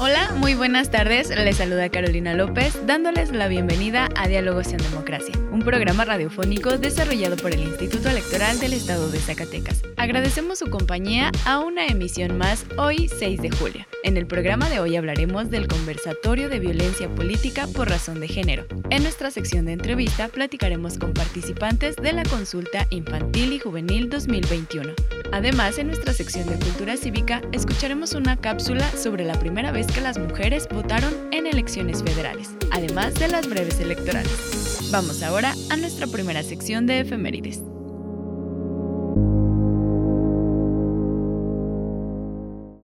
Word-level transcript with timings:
Hola, 0.00 0.30
muy 0.36 0.54
buenas 0.54 0.92
tardes. 0.92 1.28
Les 1.28 1.56
saluda 1.56 1.88
Carolina 1.88 2.32
López, 2.32 2.86
dándoles 2.86 3.32
la 3.32 3.48
bienvenida 3.48 4.08
a 4.14 4.28
Diálogos 4.28 4.68
en 4.68 4.76
Democracia, 4.76 5.34
un 5.50 5.62
programa 5.62 6.04
radiofónico 6.04 6.78
desarrollado 6.78 7.34
por 7.34 7.52
el 7.52 7.62
Instituto 7.62 8.08
Electoral 8.08 8.60
del 8.60 8.74
Estado 8.74 9.10
de 9.10 9.18
Zacatecas. 9.18 9.82
Agradecemos 9.96 10.60
su 10.60 10.70
compañía 10.70 11.32
a 11.44 11.58
una 11.58 11.88
emisión 11.88 12.38
más 12.38 12.64
hoy 12.76 13.08
6 13.08 13.42
de 13.42 13.50
julio. 13.50 13.86
En 14.04 14.16
el 14.16 14.26
programa 14.26 14.70
de 14.70 14.78
hoy 14.78 14.94
hablaremos 14.96 15.50
del 15.50 15.66
conversatorio 15.66 16.48
de 16.48 16.60
violencia 16.60 17.12
política 17.12 17.66
por 17.66 17.88
razón 17.88 18.20
de 18.20 18.28
género. 18.28 18.64
En 18.90 19.02
nuestra 19.02 19.32
sección 19.32 19.66
de 19.66 19.72
entrevista 19.72 20.28
platicaremos 20.28 20.98
con 20.98 21.12
participantes 21.12 21.96
de 21.96 22.12
la 22.12 22.22
consulta 22.22 22.86
infantil 22.90 23.52
y 23.52 23.58
juvenil 23.58 24.08
2021. 24.08 24.92
Además, 25.32 25.78
en 25.78 25.88
nuestra 25.88 26.12
sección 26.12 26.48
de 26.48 26.64
cultura 26.64 26.96
cívica 26.96 27.42
escucharemos 27.50 28.14
una 28.14 28.36
cápsula 28.36 28.88
sobre 28.92 29.24
la 29.24 29.38
primera 29.38 29.72
vez 29.72 29.88
que 29.88 30.00
las 30.00 30.16
mujeres 30.16 30.68
votaron 30.70 31.12
en 31.32 31.46
elecciones 31.46 32.02
federales, 32.02 32.50
además 32.70 33.14
de 33.14 33.28
las 33.28 33.48
breves 33.48 33.80
electorales. 33.80 34.88
Vamos 34.92 35.22
ahora 35.24 35.54
a 35.70 35.76
nuestra 35.76 36.06
primera 36.06 36.42
sección 36.44 36.86
de 36.86 37.00
efemérides. 37.00 37.60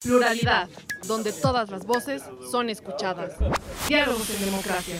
Pluralidad, 0.00 0.68
donde 1.06 1.32
todas 1.32 1.70
las 1.70 1.86
voces 1.86 2.22
son 2.50 2.70
escuchadas. 2.70 3.32
Diálogos 3.88 4.30
en 4.30 4.44
democracia. 4.44 4.96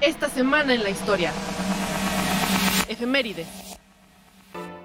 Esta 0.00 0.28
semana 0.28 0.74
en 0.74 0.82
la 0.82 0.90
historia. 0.90 1.32
Efemérides. 2.88 3.46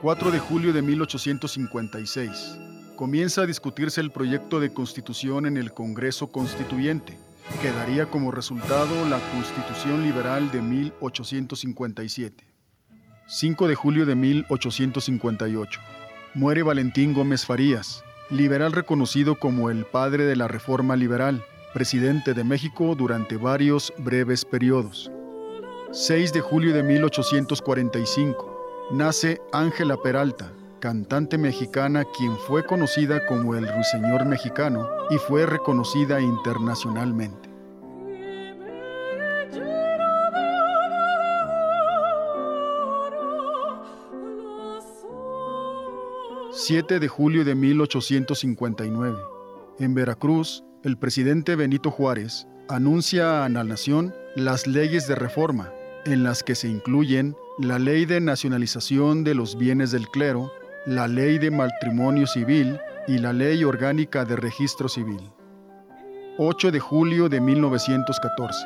4 0.01 0.31
de 0.31 0.39
julio 0.39 0.73
de 0.73 0.81
1856 0.81 2.57
comienza 2.95 3.41
a 3.41 3.45
discutirse 3.45 3.99
el 3.99 4.11
proyecto 4.11 4.59
de 4.59 4.73
constitución 4.73 5.47
en 5.47 5.57
el 5.57 5.73
Congreso 5.73 6.31
Constituyente, 6.31 7.17
que 7.61 7.71
daría 7.71 8.05
como 8.05 8.31
resultado 8.31 8.93
la 9.09 9.19
Constitución 9.31 10.03
Liberal 10.03 10.51
de 10.51 10.61
1857. 10.61 12.45
5 13.27 13.67
de 13.67 13.75
julio 13.75 14.05
de 14.05 14.15
1858. 14.15 15.79
Muere 16.35 16.63
Valentín 16.63 17.13
Gómez 17.13 17.45
Farías, 17.45 18.03
liberal 18.31 18.71
reconocido 18.71 19.35
como 19.35 19.69
el 19.69 19.85
padre 19.85 20.23
de 20.23 20.37
la 20.37 20.47
Reforma 20.47 20.95
Liberal, 20.95 21.43
presidente 21.73 22.33
de 22.33 22.45
México 22.45 22.95
durante 22.95 23.35
varios 23.35 23.93
breves 23.97 24.45
periodos. 24.45 25.11
6 25.91 26.31
de 26.31 26.39
julio 26.39 26.73
de 26.73 26.81
1845. 26.81 28.87
Nace 28.91 29.41
Ángela 29.51 29.97
Peralta, 29.97 30.49
cantante 30.79 31.37
mexicana 31.37 32.05
quien 32.17 32.37
fue 32.47 32.65
conocida 32.65 33.25
como 33.25 33.55
el 33.55 33.67
Ruiseñor 33.67 34.25
Mexicano 34.25 34.87
y 35.09 35.17
fue 35.17 35.45
reconocida 35.45 36.21
internacionalmente. 36.21 37.50
...7 46.67 46.99
de 46.99 47.07
julio 47.07 47.43
de 47.43 47.55
1859... 47.55 49.17
...en 49.79 49.95
Veracruz, 49.95 50.63
el 50.83 50.95
presidente 50.95 51.55
Benito 51.55 51.89
Juárez... 51.89 52.45
...anuncia 52.69 53.43
a 53.43 53.49
la 53.49 53.63
nación 53.63 54.13
las 54.35 54.67
leyes 54.67 55.07
de 55.07 55.15
reforma... 55.15 55.73
...en 56.05 56.23
las 56.23 56.43
que 56.43 56.53
se 56.53 56.67
incluyen 56.67 57.35
la 57.57 57.79
ley 57.79 58.05
de 58.05 58.21
nacionalización 58.21 59.23
de 59.23 59.33
los 59.33 59.57
bienes 59.57 59.89
del 59.89 60.07
clero 60.07 60.51
la 60.85 61.07
ley 61.07 61.39
de 61.39 61.49
matrimonio 61.51 62.25
civil 62.27 62.79
y 63.07 63.17
la 63.17 63.33
ley 63.33 63.63
orgánica 63.63 64.25
de 64.25 64.35
registro 64.35 64.87
civil. 64.87 65.31
8 66.37 66.71
de 66.71 66.79
julio 66.79 67.29
de 67.29 67.41
1914. 67.41 68.59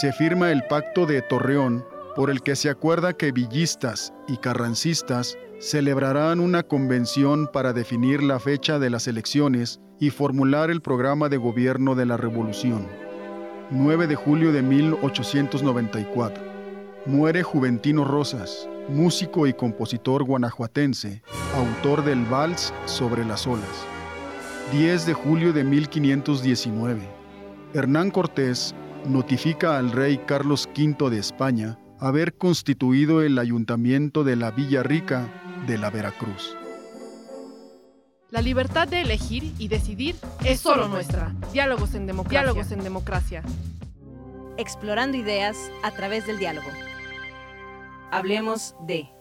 Se 0.00 0.12
firma 0.12 0.50
el 0.50 0.64
Pacto 0.64 1.06
de 1.06 1.22
Torreón 1.22 1.84
por 2.16 2.30
el 2.30 2.42
que 2.42 2.56
se 2.56 2.70
acuerda 2.70 3.12
que 3.12 3.30
villistas 3.30 4.12
y 4.26 4.36
carrancistas 4.36 5.36
celebrarán 5.58 6.40
una 6.40 6.62
convención 6.62 7.48
para 7.52 7.72
definir 7.72 8.22
la 8.22 8.38
fecha 8.38 8.78
de 8.78 8.90
las 8.90 9.08
elecciones 9.08 9.80
y 9.98 10.10
formular 10.10 10.70
el 10.70 10.82
programa 10.82 11.28
de 11.28 11.38
gobierno 11.38 11.94
de 11.94 12.06
la 12.06 12.16
revolución. 12.16 12.86
9 13.70 14.06
de 14.06 14.14
julio 14.14 14.52
de 14.52 14.62
1894. 14.62 16.44
Muere 17.06 17.42
Juventino 17.42 18.04
Rosas, 18.04 18.68
músico 18.88 19.46
y 19.46 19.54
compositor 19.54 20.24
guanajuatense, 20.24 21.22
autor 21.54 22.04
del 22.04 22.24
Vals 22.26 22.74
sobre 22.84 23.24
las 23.24 23.46
olas. 23.46 23.86
10 24.72 25.06
de 25.06 25.14
julio 25.14 25.52
de 25.52 25.64
1519. 25.64 27.00
Hernán 27.72 28.10
Cortés 28.10 28.74
notifica 29.08 29.78
al 29.78 29.92
rey 29.92 30.18
Carlos 30.26 30.68
V 30.76 31.10
de 31.10 31.18
España 31.18 31.78
haber 31.98 32.34
constituido 32.34 33.22
el 33.22 33.38
ayuntamiento 33.38 34.22
de 34.22 34.36
la 34.36 34.50
Villa 34.50 34.82
Rica 34.82 35.28
de 35.66 35.78
la 35.78 35.90
Veracruz. 35.90 36.56
La 38.30 38.40
libertad 38.40 38.88
de 38.88 39.02
elegir 39.02 39.54
y 39.58 39.68
decidir 39.68 40.16
es 40.44 40.60
solo 40.60 40.88
nuestra. 40.88 41.32
Diálogos 41.52 41.94
en 41.94 42.06
democracia. 42.06 42.40
Diálogos 42.40 42.72
en 42.72 42.82
democracia. 42.82 43.42
Explorando 44.56 45.16
ideas 45.16 45.56
a 45.82 45.90
través 45.90 46.26
del 46.26 46.38
diálogo. 46.38 46.68
Hablemos 48.10 48.74
de... 48.86 49.15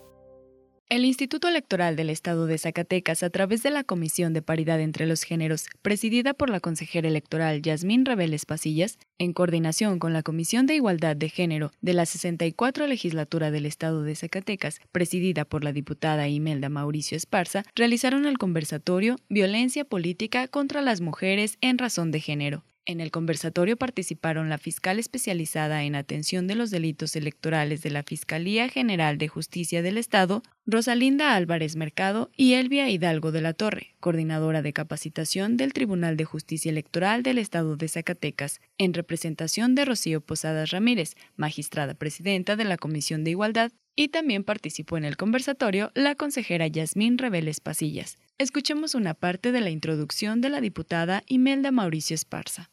El 0.88 1.04
Instituto 1.04 1.48
Electoral 1.48 1.96
del 1.96 2.12
Estado 2.12 2.46
de 2.46 2.60
Zacatecas, 2.60 3.24
a 3.24 3.32
través 3.32 3.64
de 3.64 3.72
la 3.72 3.84
Comisión 3.84 4.34
de 4.34 4.44
Paridad 4.44 4.80
entre 4.80 5.08
los 5.08 5.24
Géneros, 5.24 5.66
presidida 5.82 6.36
por 6.36 6.52
la 6.52 6.60
consejera 6.60 7.08
electoral 7.08 7.64
Yasmín 7.64 8.06
Reveles 8.06 8.46
Pasillas, 8.46 9.00
en 9.18 9.34
coordinación 9.34 9.98
con 9.98 10.14
la 10.14 10.22
Comisión 10.22 10.68
de 10.68 10.76
Igualdad 10.76 11.16
de 11.16 11.30
Género 11.30 11.72
de 11.82 11.94
la 11.94 12.06
64 12.06 12.86
Legislatura 12.86 13.50
del 13.50 13.66
Estado 13.66 14.04
de 14.04 14.16
Zacatecas, 14.16 14.80
presidida 14.92 15.44
por 15.44 15.64
la 15.64 15.74
diputada 15.74 16.28
Imelda 16.28 16.70
Mauricio 16.70 17.18
Esparza, 17.18 17.64
realizaron 17.74 18.28
el 18.28 18.38
conversatorio 18.38 19.16
Violencia 19.28 19.86
Política 19.86 20.48
contra 20.48 20.84
las 20.84 21.02
Mujeres 21.02 21.58
en 21.62 21.80
Razón 21.80 22.12
de 22.12 22.20
Género, 22.20 22.64
en 22.88 23.02
el 23.02 23.10
conversatorio 23.10 23.78
participaron 23.78 24.48
la 24.48 24.60
fiscal 24.60 25.00
especializada 25.00 25.84
en 25.86 25.96
atención 25.96 26.46
de 26.46 26.54
los 26.54 26.70
delitos 26.70 27.16
electorales 27.16 27.82
de 27.82 27.90
la 27.90 28.04
Fiscalía 28.04 28.70
General 28.70 29.18
de 29.18 29.28
Justicia 29.28 29.82
del 29.82 29.98
Estado, 29.98 30.44
Rosalinda 30.68 31.36
Álvarez 31.36 31.76
Mercado, 31.76 32.32
y 32.36 32.54
Elvia 32.54 32.90
Hidalgo 32.90 33.32
de 33.32 33.40
la 33.40 33.54
Torre, 33.54 33.94
coordinadora 34.00 34.64
de 34.64 34.74
capacitación 34.74 35.58
del 35.58 35.74
Tribunal 35.74 36.18
de 36.18 36.26
Justicia 36.26 36.72
Electoral 36.72 37.22
del 37.22 37.38
Estado 37.38 37.78
de 37.78 37.88
Zacatecas, 37.88 38.62
en 38.80 38.96
representación 38.96 39.76
de 39.76 39.86
Rocío 39.86 40.22
Posadas 40.22 40.72
Ramírez, 40.72 41.14
magistrada 41.36 41.94
presidenta 41.94 42.56
de 42.56 42.64
la 42.64 42.78
Comisión 42.78 43.24
de 43.24 43.30
Igualdad, 43.32 43.74
y 43.96 44.08
también 44.08 44.44
participó 44.44 44.98
en 44.98 45.06
el 45.06 45.18
conversatorio 45.18 45.92
la 45.94 46.16
consejera 46.16 46.66
Yasmín 46.66 47.20
Reveles 47.20 47.60
Pasillas. 47.60 48.18
Escuchemos 48.40 48.96
una 48.96 49.14
parte 49.14 49.52
de 49.52 49.62
la 49.62 49.70
introducción 49.70 50.42
de 50.42 50.50
la 50.50 50.62
diputada 50.62 51.22
Imelda 51.28 51.70
Mauricio 51.70 52.16
Esparza 52.16 52.72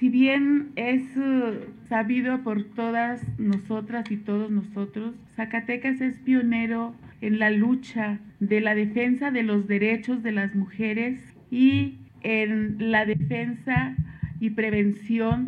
si 0.00 0.08
bien 0.08 0.72
es 0.76 1.02
eh, 1.16 1.68
sabido 1.88 2.42
por 2.42 2.64
todas 2.74 3.20
nosotras 3.38 4.10
y 4.10 4.16
todos 4.16 4.50
nosotros, 4.50 5.14
Zacatecas 5.36 6.00
es 6.00 6.16
pionero 6.20 6.94
en 7.24 7.38
la 7.38 7.50
lucha 7.50 8.18
de 8.38 8.60
la 8.60 8.74
defensa 8.74 9.30
de 9.30 9.42
los 9.42 9.66
derechos 9.66 10.22
de 10.22 10.32
las 10.32 10.54
mujeres 10.54 11.18
y 11.50 11.94
en 12.22 12.76
la 12.90 13.06
defensa 13.06 13.96
y 14.40 14.50
prevención 14.50 15.46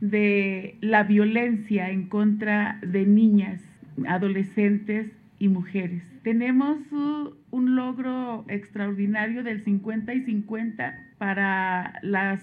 de 0.00 0.76
la 0.82 1.04
violencia 1.04 1.90
en 1.90 2.08
contra 2.08 2.78
de 2.82 3.06
niñas, 3.06 3.62
adolescentes 4.06 5.10
y 5.38 5.48
mujeres. 5.48 6.02
Tenemos 6.22 6.78
un 6.92 7.76
logro 7.76 8.44
extraordinario 8.48 9.42
del 9.42 9.64
50 9.64 10.12
y 10.12 10.20
50 10.24 10.98
para 11.16 12.00
las 12.02 12.42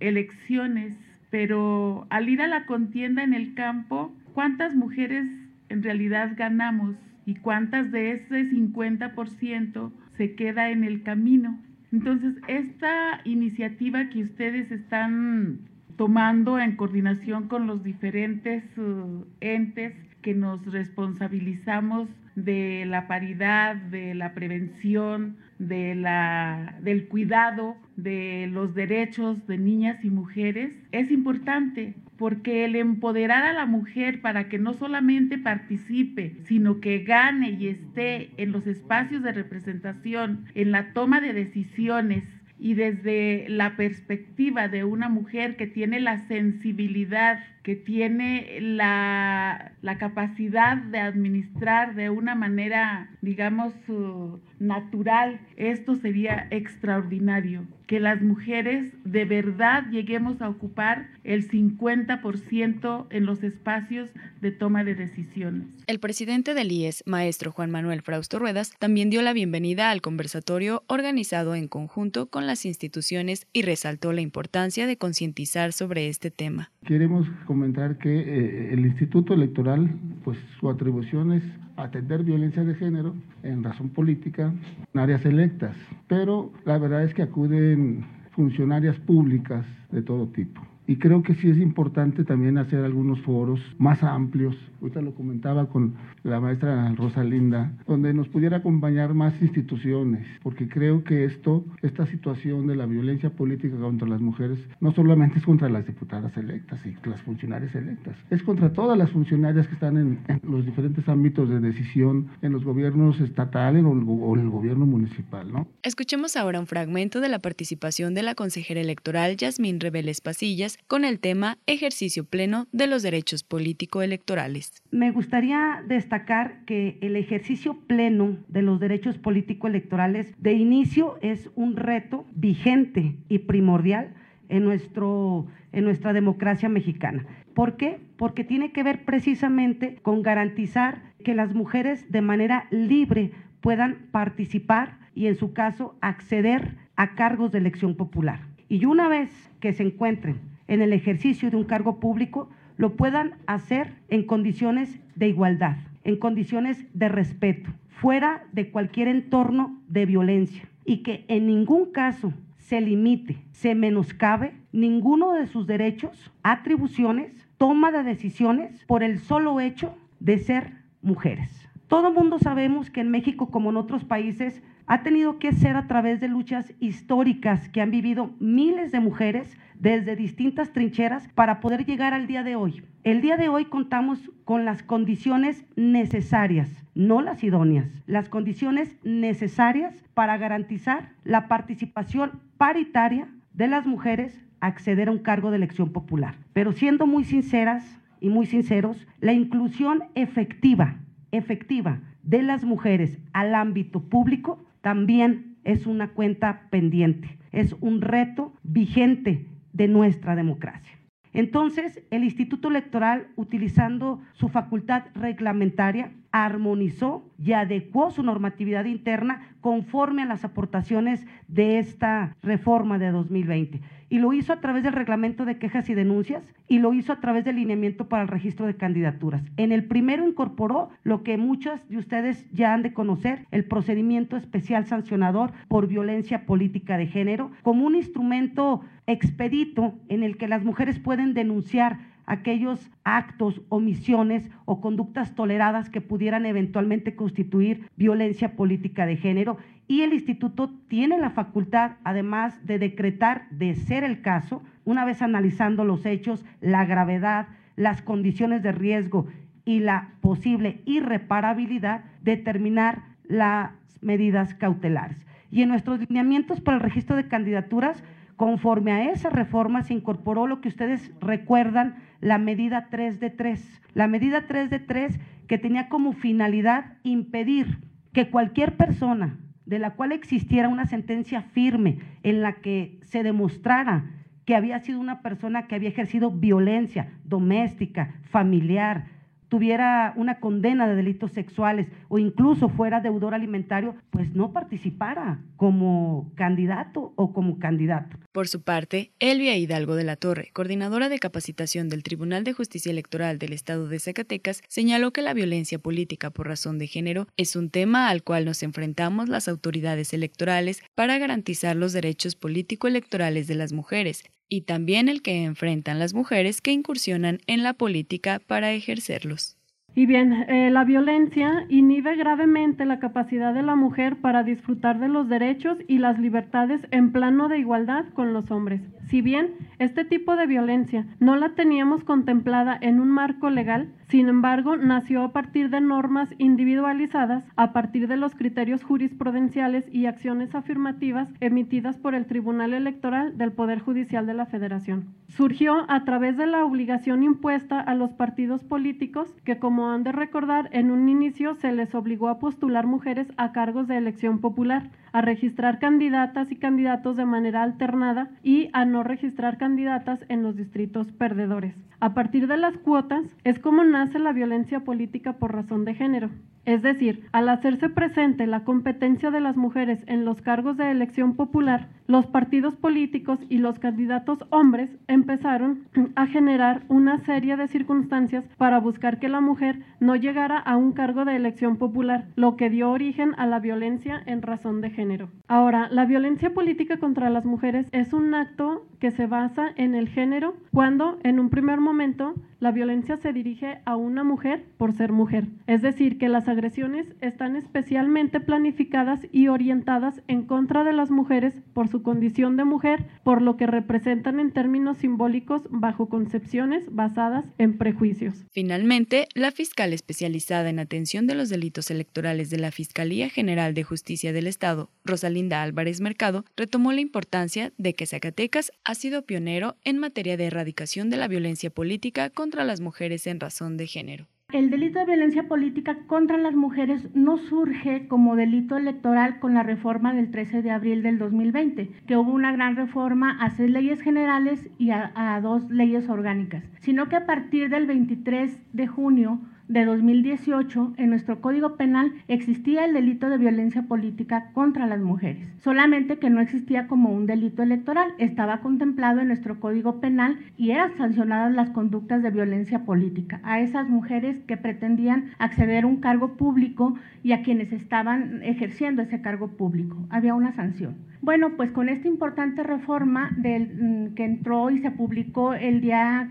elecciones, 0.00 0.94
pero 1.30 2.06
al 2.08 2.30
ir 2.30 2.40
a 2.40 2.46
la 2.46 2.64
contienda 2.64 3.22
en 3.22 3.34
el 3.34 3.52
campo, 3.52 4.14
¿cuántas 4.32 4.74
mujeres 4.74 5.26
en 5.68 5.82
realidad 5.82 6.32
ganamos 6.36 6.96
y 7.26 7.34
cuántas 7.34 7.92
de 7.92 8.12
ese 8.12 8.50
50% 8.50 9.92
se 10.16 10.34
queda 10.34 10.70
en 10.70 10.84
el 10.84 11.02
camino? 11.02 11.60
Entonces, 11.92 12.34
esta 12.48 13.20
iniciativa 13.24 14.08
que 14.08 14.22
ustedes 14.22 14.70
están 14.70 15.58
tomando 15.96 16.58
en 16.58 16.76
coordinación 16.76 17.48
con 17.48 17.66
los 17.66 17.82
diferentes 17.82 18.64
uh, 18.78 19.24
entes 19.40 19.94
que 20.22 20.34
nos 20.34 20.64
responsabilizamos 20.66 22.08
de 22.34 22.84
la 22.86 23.08
paridad, 23.08 23.76
de 23.76 24.14
la 24.14 24.34
prevención, 24.34 25.36
del 25.58 27.06
cuidado 27.08 27.76
de 27.96 28.48
los 28.52 28.74
derechos 28.74 29.46
de 29.46 29.58
niñas 29.58 30.04
y 30.04 30.10
mujeres, 30.10 30.72
es 30.92 31.10
importante 31.10 31.94
porque 32.18 32.64
el 32.64 32.76
empoderar 32.76 33.42
a 33.42 33.52
la 33.52 33.66
mujer 33.66 34.22
para 34.22 34.48
que 34.48 34.58
no 34.58 34.72
solamente 34.72 35.36
participe, 35.38 36.36
sino 36.44 36.80
que 36.80 37.00
gane 37.00 37.50
y 37.50 37.68
esté 37.68 38.30
en 38.38 38.52
los 38.52 38.66
espacios 38.66 39.22
de 39.22 39.32
representación, 39.32 40.46
en 40.54 40.72
la 40.72 40.92
toma 40.92 41.20
de 41.20 41.34
decisiones, 41.34 42.24
y 42.58 42.74
desde 42.74 43.46
la 43.48 43.76
perspectiva 43.76 44.68
de 44.68 44.84
una 44.84 45.08
mujer 45.08 45.56
que 45.56 45.66
tiene 45.66 46.00
la 46.00 46.26
sensibilidad, 46.26 47.44
que 47.66 47.74
tiene 47.74 48.60
la, 48.60 49.72
capacidad 49.98 50.76
de 50.76 51.00
administrar 51.00 51.96
de 51.96 52.10
una 52.10 52.36
manera, 52.36 53.10
digamos, 53.22 53.74
uh, 53.88 54.38
natural, 54.60 55.40
esto 55.56 55.96
sería 55.96 56.46
extraordinario 56.52 57.66
que 57.86 58.00
las 58.00 58.20
mujeres 58.20 58.92
de 59.04 59.24
verdad 59.24 59.84
lleguemos 59.90 60.42
a 60.42 60.48
ocupar 60.48 61.08
el 61.22 61.48
50% 61.48 63.06
en 63.10 63.26
los 63.26 63.42
espacios 63.44 64.10
de 64.40 64.50
toma 64.50 64.82
de 64.82 64.94
decisiones. 64.94 65.68
El 65.86 66.00
presidente 66.00 66.54
del 66.54 66.72
IES, 66.72 67.04
maestro 67.06 67.52
Juan 67.52 67.70
Manuel 67.70 68.02
Frausto 68.02 68.38
Ruedas, 68.40 68.72
también 68.78 69.08
dio 69.08 69.22
la 69.22 69.32
bienvenida 69.32 69.90
al 69.90 70.02
conversatorio 70.02 70.82
organizado 70.88 71.54
en 71.54 71.68
conjunto 71.68 72.26
con 72.26 72.46
las 72.46 72.64
instituciones 72.66 73.46
y 73.52 73.62
resaltó 73.62 74.12
la 74.12 74.20
importancia 74.20 74.86
de 74.86 74.96
concientizar 74.96 75.72
sobre 75.72 76.08
este 76.08 76.32
tema. 76.32 76.72
Queremos 76.84 77.28
comentar 77.56 77.96
que 77.96 78.20
eh, 78.20 78.74
el 78.74 78.84
Instituto 78.84 79.32
Electoral, 79.32 79.88
pues 80.24 80.36
su 80.60 80.68
atribución 80.68 81.32
es 81.32 81.42
atender 81.76 82.22
violencia 82.22 82.62
de 82.64 82.74
género 82.74 83.14
en 83.42 83.64
razón 83.64 83.88
política 83.88 84.52
en 84.92 85.00
áreas 85.00 85.24
electas, 85.24 85.74
pero 86.06 86.52
la 86.66 86.76
verdad 86.76 87.02
es 87.04 87.14
que 87.14 87.22
acuden 87.22 88.04
funcionarias 88.32 88.98
públicas 88.98 89.64
de 89.90 90.02
todo 90.02 90.26
tipo. 90.28 90.60
Y 90.86 90.96
creo 90.96 91.22
que 91.22 91.34
sí 91.34 91.48
es 91.48 91.56
importante 91.56 92.24
también 92.24 92.58
hacer 92.58 92.84
algunos 92.84 93.22
foros 93.22 93.60
más 93.78 94.02
amplios. 94.02 94.54
Ahorita 94.82 95.00
lo 95.00 95.14
comentaba 95.14 95.70
con 95.70 95.94
la 96.26 96.40
maestra 96.40 96.92
Rosalinda, 96.96 97.72
donde 97.86 98.12
nos 98.12 98.28
pudiera 98.28 98.58
acompañar 98.58 99.14
más 99.14 99.40
instituciones, 99.40 100.26
porque 100.42 100.68
creo 100.68 101.04
que 101.04 101.24
esto, 101.24 101.64
esta 101.82 102.06
situación 102.06 102.66
de 102.66 102.74
la 102.74 102.86
violencia 102.86 103.30
política 103.30 103.76
contra 103.76 104.08
las 104.08 104.20
mujeres, 104.20 104.58
no 104.80 104.92
solamente 104.92 105.38
es 105.38 105.44
contra 105.44 105.68
las 105.68 105.86
diputadas 105.86 106.36
electas 106.36 106.80
y 106.84 106.96
las 107.08 107.22
funcionarias 107.22 107.74
electas, 107.74 108.16
es 108.30 108.42
contra 108.42 108.72
todas 108.72 108.98
las 108.98 109.10
funcionarias 109.10 109.68
que 109.68 109.74
están 109.74 109.96
en, 109.96 110.18
los 110.42 110.66
diferentes 110.66 111.08
ámbitos 111.08 111.48
de 111.48 111.60
decisión 111.60 112.28
en 112.42 112.52
los 112.52 112.64
gobiernos 112.64 113.20
estatales 113.20 113.84
o, 113.84 114.34
en 114.34 114.40
el 114.40 114.50
gobierno 114.50 114.86
municipal. 114.86 115.52
¿no? 115.52 115.68
Escuchemos 115.82 116.36
ahora 116.36 116.58
un 116.58 116.66
fragmento 116.66 117.20
de 117.20 117.28
la 117.28 117.38
participación 117.38 118.14
de 118.14 118.22
la 118.22 118.34
consejera 118.34 118.80
electoral 118.80 119.36
Yasmín 119.36 119.80
Reveles 119.80 120.20
Pasillas 120.20 120.78
con 120.88 121.04
el 121.04 121.20
tema 121.20 121.58
Ejercicio 121.66 122.24
pleno 122.24 122.66
de 122.72 122.86
los 122.86 123.02
derechos 123.02 123.44
político-electorales. 123.44 124.82
Me 124.90 125.12
gustaría 125.12 125.82
destacar 125.86 126.15
que 126.24 126.98
el 127.00 127.16
ejercicio 127.16 127.74
pleno 127.86 128.36
de 128.48 128.62
los 128.62 128.80
derechos 128.80 129.18
político-electorales 129.18 130.34
de 130.38 130.54
inicio 130.54 131.18
es 131.20 131.50
un 131.54 131.76
reto 131.76 132.24
vigente 132.34 133.16
y 133.28 133.40
primordial 133.40 134.14
en, 134.48 134.64
nuestro, 134.64 135.46
en 135.72 135.84
nuestra 135.84 136.12
democracia 136.12 136.68
mexicana. 136.68 137.26
¿Por 137.54 137.76
qué? 137.76 137.98
Porque 138.16 138.44
tiene 138.44 138.72
que 138.72 138.82
ver 138.82 139.04
precisamente 139.04 139.96
con 140.02 140.22
garantizar 140.22 141.02
que 141.24 141.34
las 141.34 141.54
mujeres 141.54 142.10
de 142.10 142.22
manera 142.22 142.66
libre 142.70 143.32
puedan 143.60 144.06
participar 144.10 144.98
y 145.14 145.26
en 145.26 145.34
su 145.34 145.52
caso 145.52 145.96
acceder 146.00 146.76
a 146.96 147.14
cargos 147.14 147.52
de 147.52 147.58
elección 147.58 147.96
popular. 147.96 148.40
Y 148.68 148.84
una 148.84 149.08
vez 149.08 149.50
que 149.60 149.72
se 149.72 149.82
encuentren 149.82 150.40
en 150.68 150.82
el 150.82 150.92
ejercicio 150.92 151.50
de 151.50 151.56
un 151.56 151.64
cargo 151.64 152.00
público 152.00 152.48
lo 152.76 152.96
puedan 152.96 153.34
hacer 153.46 153.94
en 154.08 154.24
condiciones 154.24 155.00
de 155.14 155.28
igualdad, 155.28 155.76
en 156.06 156.16
condiciones 156.16 156.86
de 156.94 157.08
respeto, 157.08 157.68
fuera 157.88 158.44
de 158.52 158.70
cualquier 158.70 159.08
entorno 159.08 159.82
de 159.88 160.06
violencia 160.06 160.62
y 160.84 160.98
que 161.02 161.24
en 161.26 161.48
ningún 161.48 161.90
caso 161.90 162.32
se 162.58 162.80
limite, 162.80 163.42
se 163.50 163.74
menoscabe 163.74 164.54
ninguno 164.70 165.32
de 165.32 165.48
sus 165.48 165.66
derechos, 165.66 166.30
atribuciones, 166.44 167.32
toma 167.58 167.90
de 167.90 168.04
decisiones 168.04 168.84
por 168.86 169.02
el 169.02 169.18
solo 169.18 169.58
hecho 169.58 169.96
de 170.20 170.38
ser 170.38 170.74
mujeres. 171.02 171.68
Todo 171.88 172.12
mundo 172.12 172.38
sabemos 172.38 172.88
que 172.88 173.00
en 173.00 173.10
México, 173.10 173.50
como 173.50 173.70
en 173.70 173.76
otros 173.76 174.04
países, 174.04 174.62
ha 174.86 175.02
tenido 175.02 175.38
que 175.38 175.52
ser 175.52 175.76
a 175.76 175.88
través 175.88 176.20
de 176.20 176.28
luchas 176.28 176.72
históricas 176.78 177.68
que 177.68 177.80
han 177.80 177.90
vivido 177.90 178.30
miles 178.38 178.92
de 178.92 179.00
mujeres 179.00 179.56
desde 179.74 180.16
distintas 180.16 180.72
trincheras 180.72 181.28
para 181.34 181.60
poder 181.60 181.84
llegar 181.84 182.14
al 182.14 182.26
día 182.26 182.42
de 182.42 182.56
hoy. 182.56 182.82
El 183.02 183.20
día 183.20 183.36
de 183.36 183.48
hoy 183.48 183.66
contamos 183.66 184.30
con 184.44 184.64
las 184.64 184.82
condiciones 184.82 185.64
necesarias, 185.74 186.70
no 186.94 187.20
las 187.20 187.42
idóneas, 187.42 187.88
las 188.06 188.28
condiciones 188.28 188.96
necesarias 189.02 189.94
para 190.14 190.38
garantizar 190.38 191.10
la 191.24 191.48
participación 191.48 192.40
paritaria 192.56 193.28
de 193.52 193.66
las 193.66 193.86
mujeres 193.86 194.44
a 194.60 194.68
acceder 194.68 195.08
a 195.08 195.12
un 195.12 195.18
cargo 195.18 195.50
de 195.50 195.56
elección 195.56 195.92
popular. 195.92 196.36
Pero 196.52 196.72
siendo 196.72 197.06
muy 197.06 197.24
sinceras 197.24 197.98
y 198.20 198.28
muy 198.28 198.46
sinceros, 198.46 199.06
la 199.20 199.32
inclusión 199.32 200.04
efectiva, 200.14 200.96
efectiva 201.32 202.00
de 202.22 202.42
las 202.42 202.64
mujeres 202.64 203.18
al 203.32 203.54
ámbito 203.54 204.00
público 204.00 204.64
también 204.86 205.56
es 205.64 205.84
una 205.84 206.12
cuenta 206.12 206.68
pendiente, 206.70 207.40
es 207.50 207.74
un 207.80 208.02
reto 208.02 208.52
vigente 208.62 209.48
de 209.72 209.88
nuestra 209.88 210.36
democracia. 210.36 210.96
Entonces, 211.32 212.04
el 212.12 212.22
Instituto 212.22 212.68
Electoral, 212.68 213.26
utilizando 213.34 214.20
su 214.34 214.48
facultad 214.48 215.06
reglamentaria, 215.12 216.12
armonizó 216.30 217.28
y 217.38 217.52
adecuó 217.52 218.10
su 218.10 218.22
normatividad 218.22 218.84
interna 218.84 219.40
conforme 219.60 220.22
a 220.22 220.26
las 220.26 220.44
aportaciones 220.44 221.26
de 221.48 221.78
esta 221.78 222.36
reforma 222.42 222.98
de 222.98 223.10
2020. 223.10 223.80
Y 224.08 224.20
lo 224.20 224.32
hizo 224.32 224.52
a 224.52 224.60
través 224.60 224.84
del 224.84 224.92
reglamento 224.92 225.44
de 225.44 225.58
quejas 225.58 225.88
y 225.90 225.94
denuncias 225.94 226.44
y 226.68 226.78
lo 226.78 226.92
hizo 226.92 227.12
a 227.12 227.20
través 227.20 227.44
del 227.44 227.56
lineamiento 227.56 228.08
para 228.08 228.22
el 228.22 228.28
registro 228.28 228.66
de 228.66 228.76
candidaturas. 228.76 229.42
En 229.56 229.72
el 229.72 229.84
primero 229.84 230.28
incorporó 230.28 230.90
lo 231.02 231.24
que 231.24 231.36
muchos 231.36 231.80
de 231.88 231.98
ustedes 231.98 232.48
ya 232.52 232.72
han 232.72 232.82
de 232.82 232.92
conocer, 232.92 233.46
el 233.50 233.64
procedimiento 233.64 234.36
especial 234.36 234.86
sancionador 234.86 235.52
por 235.68 235.88
violencia 235.88 236.46
política 236.46 236.96
de 236.96 237.08
género, 237.08 237.50
como 237.62 237.84
un 237.84 237.96
instrumento 237.96 238.82
expedito 239.06 239.94
en 240.08 240.22
el 240.22 240.36
que 240.36 240.48
las 240.48 240.64
mujeres 240.64 241.00
pueden 241.00 241.34
denunciar 241.34 241.98
aquellos 242.26 242.90
actos, 243.04 243.62
omisiones 243.68 244.50
o 244.64 244.80
conductas 244.80 245.34
toleradas 245.34 245.88
que 245.88 246.00
pudieran 246.00 246.44
eventualmente 246.44 247.14
constituir 247.14 247.88
violencia 247.96 248.56
política 248.56 249.06
de 249.06 249.16
género. 249.16 249.56
Y 249.88 250.02
el 250.02 250.12
instituto 250.12 250.70
tiene 250.88 251.18
la 251.18 251.30
facultad, 251.30 251.92
además 252.04 252.66
de 252.66 252.78
decretar, 252.78 253.48
de 253.50 253.74
ser 253.74 254.04
el 254.04 254.20
caso, 254.20 254.62
una 254.84 255.04
vez 255.04 255.22
analizando 255.22 255.84
los 255.84 256.04
hechos, 256.04 256.44
la 256.60 256.84
gravedad, 256.84 257.48
las 257.76 258.02
condiciones 258.02 258.62
de 258.62 258.72
riesgo 258.72 259.26
y 259.64 259.80
la 259.80 260.10
posible 260.20 260.80
irreparabilidad, 260.84 262.04
determinar 262.22 263.02
las 263.24 263.70
medidas 264.00 264.54
cautelares. 264.54 265.18
Y 265.50 265.62
en 265.62 265.68
nuestros 265.68 266.00
lineamientos 266.00 266.60
para 266.60 266.76
el 266.76 266.82
registro 266.82 267.16
de 267.16 267.28
candidaturas, 267.28 268.02
Conforme 268.36 268.92
a 268.92 269.10
esa 269.10 269.30
reforma 269.30 269.82
se 269.82 269.94
incorporó 269.94 270.46
lo 270.46 270.60
que 270.60 270.68
ustedes 270.68 271.10
recuerdan, 271.20 271.96
la 272.20 272.38
medida 272.38 272.88
3 272.90 273.18
de 273.18 273.30
3. 273.30 273.82
La 273.94 274.08
medida 274.08 274.46
3 274.46 274.70
de 274.70 274.78
3 274.78 275.18
que 275.46 275.58
tenía 275.58 275.88
como 275.88 276.12
finalidad 276.12 276.98
impedir 277.02 277.78
que 278.12 278.30
cualquier 278.30 278.76
persona 278.76 279.38
de 279.64 279.78
la 279.78 279.94
cual 279.94 280.12
existiera 280.12 280.68
una 280.68 280.86
sentencia 280.86 281.42
firme 281.42 281.98
en 282.22 282.42
la 282.42 282.54
que 282.54 283.00
se 283.02 283.22
demostrara 283.22 284.04
que 284.44 284.54
había 284.54 284.78
sido 284.78 285.00
una 285.00 285.22
persona 285.22 285.66
que 285.66 285.74
había 285.74 285.88
ejercido 285.88 286.30
violencia 286.30 287.12
doméstica, 287.24 288.14
familiar, 288.22 289.06
tuviera 289.48 290.12
una 290.16 290.40
condena 290.40 290.88
de 290.88 290.96
delitos 290.96 291.32
sexuales 291.32 291.86
o 292.08 292.18
incluso 292.18 292.68
fuera 292.68 293.00
deudor 293.00 293.34
alimentario, 293.34 293.94
pues 294.10 294.34
no 294.34 294.52
participara 294.52 295.40
como 295.56 296.32
candidato 296.34 297.12
o 297.16 297.32
como 297.32 297.58
candidato. 297.58 298.18
Por 298.32 298.48
su 298.48 298.62
parte, 298.62 299.12
Elvia 299.18 299.56
Hidalgo 299.56 299.94
de 299.94 300.04
la 300.04 300.16
Torre, 300.16 300.50
coordinadora 300.52 301.08
de 301.08 301.18
capacitación 301.18 301.88
del 301.88 302.02
Tribunal 302.02 302.44
de 302.44 302.52
Justicia 302.52 302.90
Electoral 302.90 303.38
del 303.38 303.52
Estado 303.52 303.88
de 303.88 303.98
Zacatecas, 303.98 304.62
señaló 304.68 305.12
que 305.12 305.22
la 305.22 305.34
violencia 305.34 305.78
política 305.78 306.30
por 306.30 306.48
razón 306.48 306.78
de 306.78 306.86
género 306.86 307.26
es 307.36 307.56
un 307.56 307.70
tema 307.70 308.08
al 308.08 308.22
cual 308.22 308.44
nos 308.44 308.62
enfrentamos 308.62 309.28
las 309.28 309.48
autoridades 309.48 310.12
electorales 310.12 310.82
para 310.94 311.18
garantizar 311.18 311.76
los 311.76 311.92
derechos 311.92 312.36
político-electorales 312.36 313.46
de 313.46 313.54
las 313.54 313.72
mujeres, 313.72 314.24
y 314.48 314.62
también 314.62 315.08
el 315.08 315.22
que 315.22 315.44
enfrentan 315.44 315.98
las 315.98 316.14
mujeres 316.14 316.60
que 316.60 316.72
incursionan 316.72 317.40
en 317.46 317.62
la 317.62 317.74
política 317.74 318.40
para 318.40 318.72
ejercerlos. 318.72 319.55
Y 319.98 320.04
bien, 320.04 320.34
eh, 320.34 320.68
la 320.70 320.84
violencia 320.84 321.64
inhibe 321.70 322.16
gravemente 322.16 322.84
la 322.84 322.98
capacidad 322.98 323.54
de 323.54 323.62
la 323.62 323.76
mujer 323.76 324.16
para 324.16 324.42
disfrutar 324.42 324.98
de 324.98 325.08
los 325.08 325.26
derechos 325.30 325.78
y 325.88 325.96
las 325.96 326.18
libertades 326.18 326.86
en 326.90 327.12
plano 327.12 327.48
de 327.48 327.60
igualdad 327.60 328.04
con 328.12 328.34
los 328.34 328.50
hombres. 328.50 328.82
Si 329.06 329.22
bien 329.22 329.54
este 329.78 330.04
tipo 330.04 330.36
de 330.36 330.46
violencia 330.46 331.06
no 331.18 331.34
la 331.36 331.54
teníamos 331.54 332.04
contemplada 332.04 332.76
en 332.78 333.00
un 333.00 333.08
marco 333.10 333.48
legal, 333.48 333.88
sin 334.08 334.28
embargo, 334.28 334.76
nació 334.76 335.22
a 335.22 335.32
partir 335.32 335.70
de 335.70 335.80
normas 335.80 336.28
individualizadas, 336.38 337.44
a 337.56 337.72
partir 337.72 338.06
de 338.06 338.18
los 338.18 338.34
criterios 338.34 338.84
jurisprudenciales 338.84 339.88
y 339.92 340.06
acciones 340.06 340.54
afirmativas 340.54 341.32
emitidas 341.40 341.96
por 341.96 342.14
el 342.14 342.26
Tribunal 342.26 342.74
Electoral 342.74 343.38
del 343.38 343.52
Poder 343.52 343.80
Judicial 343.80 344.26
de 344.26 344.34
la 344.34 344.46
Federación. 344.46 345.06
Surgió 345.28 345.90
a 345.90 346.04
través 346.04 346.36
de 346.36 346.46
la 346.46 346.64
obligación 346.64 347.22
impuesta 347.22 347.80
a 347.80 347.94
los 347.94 348.12
partidos 348.12 348.62
políticos 348.62 349.34
que, 349.44 349.58
como 349.58 349.85
han 349.90 350.02
de 350.02 350.12
recordar, 350.12 350.68
en 350.72 350.90
un 350.90 351.08
inicio 351.08 351.54
se 351.54 351.72
les 351.72 351.94
obligó 351.94 352.28
a 352.28 352.38
postular 352.38 352.86
mujeres 352.86 353.28
a 353.36 353.52
cargos 353.52 353.88
de 353.88 353.96
elección 353.96 354.40
popular 354.40 354.90
a 355.12 355.22
registrar 355.22 355.78
candidatas 355.78 356.52
y 356.52 356.56
candidatos 356.56 357.16
de 357.16 357.24
manera 357.24 357.62
alternada 357.62 358.28
y 358.42 358.68
a 358.72 358.84
no 358.84 359.02
registrar 359.02 359.56
candidatas 359.56 360.24
en 360.28 360.42
los 360.42 360.56
distritos 360.56 361.10
perdedores. 361.12 361.85
A 361.98 362.12
partir 362.12 362.46
de 362.46 362.58
las 362.58 362.76
cuotas 362.76 363.24
es 363.44 363.58
como 363.58 363.82
nace 363.82 364.18
la 364.18 364.32
violencia 364.32 364.80
política 364.80 365.34
por 365.34 365.54
razón 365.54 365.84
de 365.86 365.94
género. 365.94 366.30
Es 366.66 366.82
decir, 366.82 367.22
al 367.30 367.48
hacerse 367.48 367.88
presente 367.88 368.44
la 368.46 368.64
competencia 368.64 369.30
de 369.30 369.40
las 369.40 369.56
mujeres 369.56 370.02
en 370.08 370.24
los 370.24 370.42
cargos 370.42 370.76
de 370.76 370.90
elección 370.90 371.36
popular, 371.36 371.88
los 372.08 372.26
partidos 372.26 372.74
políticos 372.74 373.38
y 373.48 373.58
los 373.58 373.78
candidatos 373.78 374.44
hombres 374.50 374.90
empezaron 375.06 375.84
a 376.16 376.26
generar 376.26 376.82
una 376.88 377.18
serie 377.24 377.56
de 377.56 377.68
circunstancias 377.68 378.44
para 378.58 378.80
buscar 378.80 379.20
que 379.20 379.28
la 379.28 379.40
mujer 379.40 379.82
no 380.00 380.16
llegara 380.16 380.58
a 380.58 380.76
un 380.76 380.92
cargo 380.92 381.24
de 381.24 381.36
elección 381.36 381.76
popular, 381.76 382.26
lo 382.34 382.56
que 382.56 382.68
dio 382.68 382.90
origen 382.90 383.34
a 383.38 383.46
la 383.46 383.60
violencia 383.60 384.20
en 384.26 384.42
razón 384.42 384.80
de 384.80 384.90
género. 384.90 385.28
Ahora, 385.46 385.88
la 385.90 386.04
violencia 386.04 386.52
política 386.52 386.96
contra 386.96 387.30
las 387.30 387.44
mujeres 387.44 387.86
es 387.92 388.12
un 388.12 388.34
acto 388.34 388.84
que 388.98 389.10
se 389.12 389.26
basa 389.26 389.72
en 389.76 389.94
el 389.94 390.08
género 390.08 390.54
cuando 390.72 391.18
en 391.22 391.38
un 391.38 391.50
primer 391.50 391.80
momento 391.80 392.34
la 392.60 392.72
violencia 392.72 393.16
se 393.16 393.32
dirige 393.32 393.78
a 393.84 393.96
una 393.96 394.24
mujer 394.24 394.64
por 394.76 394.94
ser 394.94 395.12
mujer. 395.12 395.46
Es 395.66 395.82
decir, 395.82 396.18
que 396.18 396.28
las 396.28 396.48
agresiones 396.48 397.06
están 397.20 397.56
especialmente 397.56 398.40
planificadas 398.40 399.20
y 399.32 399.48
orientadas 399.48 400.22
en 400.28 400.42
contra 400.42 400.84
de 400.84 400.92
las 400.92 401.10
mujeres 401.10 401.54
por 401.74 401.88
su 401.88 402.02
condición 402.02 402.56
de 402.56 402.64
mujer, 402.64 403.06
por 403.22 403.42
lo 403.42 403.56
que 403.56 403.66
representan 403.66 404.40
en 404.40 404.52
términos 404.52 404.98
simbólicos 404.98 405.62
bajo 405.70 406.08
concepciones 406.08 406.94
basadas 406.94 407.44
en 407.58 407.76
prejuicios. 407.76 408.44
Finalmente, 408.50 409.28
la 409.34 409.50
fiscal 409.50 409.92
especializada 409.92 410.70
en 410.70 410.78
atención 410.78 411.26
de 411.26 411.34
los 411.34 411.48
delitos 411.48 411.90
electorales 411.90 412.50
de 412.50 412.58
la 412.58 412.70
Fiscalía 412.70 413.28
General 413.28 413.74
de 413.74 413.82
Justicia 413.82 414.32
del 414.32 414.46
Estado, 414.46 414.90
Rosalinda 415.04 415.62
Álvarez 415.62 416.00
Mercado, 416.00 416.44
retomó 416.56 416.92
la 416.92 417.00
importancia 417.00 417.72
de 417.76 417.94
que 417.94 418.06
Zacatecas 418.06 418.72
ha 418.84 418.94
sido 418.94 419.22
pionero 419.22 419.76
en 419.84 419.98
materia 419.98 420.36
de 420.36 420.46
erradicación 420.46 421.10
de 421.10 421.16
la 421.16 421.28
violencia 421.28 421.70
política 421.70 422.30
contra 422.46 422.64
las 422.64 422.80
mujeres 422.80 423.26
en 423.26 423.40
razón 423.40 423.76
de 423.76 423.88
género. 423.88 424.28
El 424.52 424.70
delito 424.70 425.00
de 425.00 425.06
violencia 425.06 425.48
política 425.48 425.98
contra 426.06 426.36
las 426.36 426.54
mujeres 426.54 427.12
no 427.12 427.38
surge 427.38 428.06
como 428.06 428.36
delito 428.36 428.76
electoral 428.76 429.40
con 429.40 429.54
la 429.54 429.64
reforma 429.64 430.14
del 430.14 430.30
13 430.30 430.62
de 430.62 430.70
abril 430.70 431.02
del 431.02 431.18
2020, 431.18 431.90
que 432.06 432.16
hubo 432.16 432.30
una 432.30 432.52
gran 432.52 432.76
reforma 432.76 433.36
a 433.40 433.50
seis 433.50 433.68
leyes 433.68 434.00
generales 434.00 434.70
y 434.78 434.90
a, 434.90 435.10
a 435.16 435.40
dos 435.40 435.68
leyes 435.70 436.08
orgánicas, 436.08 436.62
sino 436.82 437.08
que 437.08 437.16
a 437.16 437.26
partir 437.26 437.68
del 437.68 437.86
23 437.86 438.56
de 438.72 438.86
junio 438.86 439.40
de 439.68 439.84
2018, 439.84 440.94
en 440.96 441.10
nuestro 441.10 441.40
Código 441.40 441.76
Penal 441.76 442.12
existía 442.28 442.84
el 442.84 442.92
delito 442.92 443.28
de 443.28 443.38
violencia 443.38 443.82
política 443.82 444.50
contra 444.52 444.86
las 444.86 445.00
mujeres, 445.00 445.52
solamente 445.58 446.18
que 446.18 446.30
no 446.30 446.40
existía 446.40 446.86
como 446.86 447.10
un 447.10 447.26
delito 447.26 447.62
electoral, 447.62 448.14
estaba 448.18 448.60
contemplado 448.60 449.20
en 449.20 449.28
nuestro 449.28 449.58
Código 449.58 450.00
Penal 450.00 450.38
y 450.56 450.70
eran 450.70 450.96
sancionadas 450.96 451.52
las 451.52 451.70
conductas 451.70 452.22
de 452.22 452.30
violencia 452.30 452.84
política 452.84 453.40
a 453.42 453.60
esas 453.60 453.88
mujeres 453.88 454.38
que 454.46 454.56
pretendían 454.56 455.30
acceder 455.38 455.84
a 455.84 455.88
un 455.88 455.96
cargo 455.96 456.36
público 456.36 456.94
y 457.22 457.32
a 457.32 457.42
quienes 457.42 457.72
estaban 457.72 458.42
ejerciendo 458.42 459.02
ese 459.02 459.20
cargo 459.20 459.48
público. 459.48 459.96
Había 460.10 460.34
una 460.34 460.52
sanción. 460.52 460.94
Bueno, 461.22 461.56
pues 461.56 461.72
con 461.72 461.88
esta 461.88 462.06
importante 462.06 462.62
reforma 462.62 463.30
del, 463.36 463.70
mm, 463.74 464.14
que 464.14 464.24
entró 464.24 464.70
y 464.70 464.78
se 464.78 464.92
publicó 464.92 465.54
el 465.54 465.80
día 465.80 466.28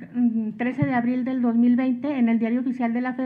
13 0.57 0.83
mm, 0.83 0.85
de 0.85 0.93
abril 0.93 1.25
del 1.25 1.41
2020 1.41 2.17
en 2.17 2.29
el 2.29 2.39
Diario 2.39 2.61
Oficial 2.61 2.93
de 2.93 3.01
la 3.01 3.13
Federación, 3.13 3.24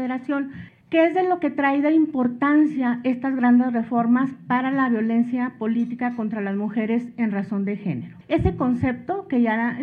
¿Qué 0.90 1.06
es 1.06 1.14
de 1.14 1.22
lo 1.22 1.40
que 1.40 1.52
trae 1.52 1.82
de 1.82 1.94
importancia 1.94 3.00
estas 3.04 3.36
grandes 3.36 3.72
reformas 3.74 4.32
para 4.48 4.72
la 4.72 4.90
violencia 4.90 5.54
política 5.60 6.16
contra 6.16 6.42
las 6.42 6.56
mujeres 6.56 7.08
en 7.18 7.32
razón 7.32 7.64
de 7.64 7.78
género? 7.78 8.18
Ese 8.28 8.56
concepto 8.56 9.28
que 9.28 9.44
ya 9.44 9.78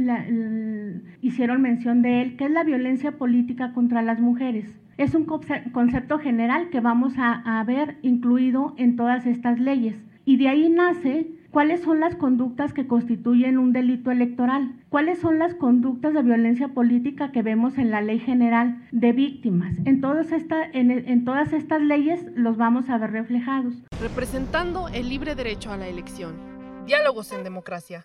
hicieron 1.20 1.62
mención 1.62 2.02
de 2.02 2.22
él, 2.22 2.36
que 2.36 2.46
es 2.46 2.50
la 2.50 2.64
violencia 2.64 3.12
política 3.12 3.72
contra 3.72 4.02
las 4.02 4.20
mujeres, 4.20 4.76
es 4.98 5.14
un 5.14 5.26
concepto 5.26 6.18
general 6.18 6.70
que 6.70 6.80
vamos 6.80 7.14
a 7.18 7.62
ver 7.64 7.98
incluido 8.02 8.74
en 8.76 8.96
todas 8.96 9.26
estas 9.26 9.60
leyes. 9.60 9.94
Y 10.24 10.38
de 10.38 10.48
ahí 10.48 10.68
nace 10.68 11.28
cuáles 11.56 11.80
son 11.80 12.00
las 12.00 12.14
conductas 12.16 12.74
que 12.74 12.86
constituyen 12.86 13.56
un 13.56 13.72
delito 13.72 14.10
electoral, 14.10 14.74
cuáles 14.90 15.18
son 15.20 15.38
las 15.38 15.54
conductas 15.54 16.12
de 16.12 16.22
violencia 16.22 16.68
política 16.74 17.32
que 17.32 17.40
vemos 17.40 17.78
en 17.78 17.90
la 17.90 18.02
ley 18.02 18.18
general 18.18 18.86
de 18.92 19.12
víctimas. 19.12 19.74
En, 19.86 20.04
en, 20.04 20.90
en 20.90 21.24
todas 21.24 21.54
estas 21.54 21.80
leyes 21.80 22.26
los 22.34 22.58
vamos 22.58 22.90
a 22.90 22.98
ver 22.98 23.12
reflejados. 23.12 23.72
Representando 24.02 24.88
el 24.88 25.08
libre 25.08 25.34
derecho 25.34 25.72
a 25.72 25.78
la 25.78 25.88
elección. 25.88 26.34
Diálogos 26.84 27.32
en 27.32 27.42
democracia. 27.42 28.04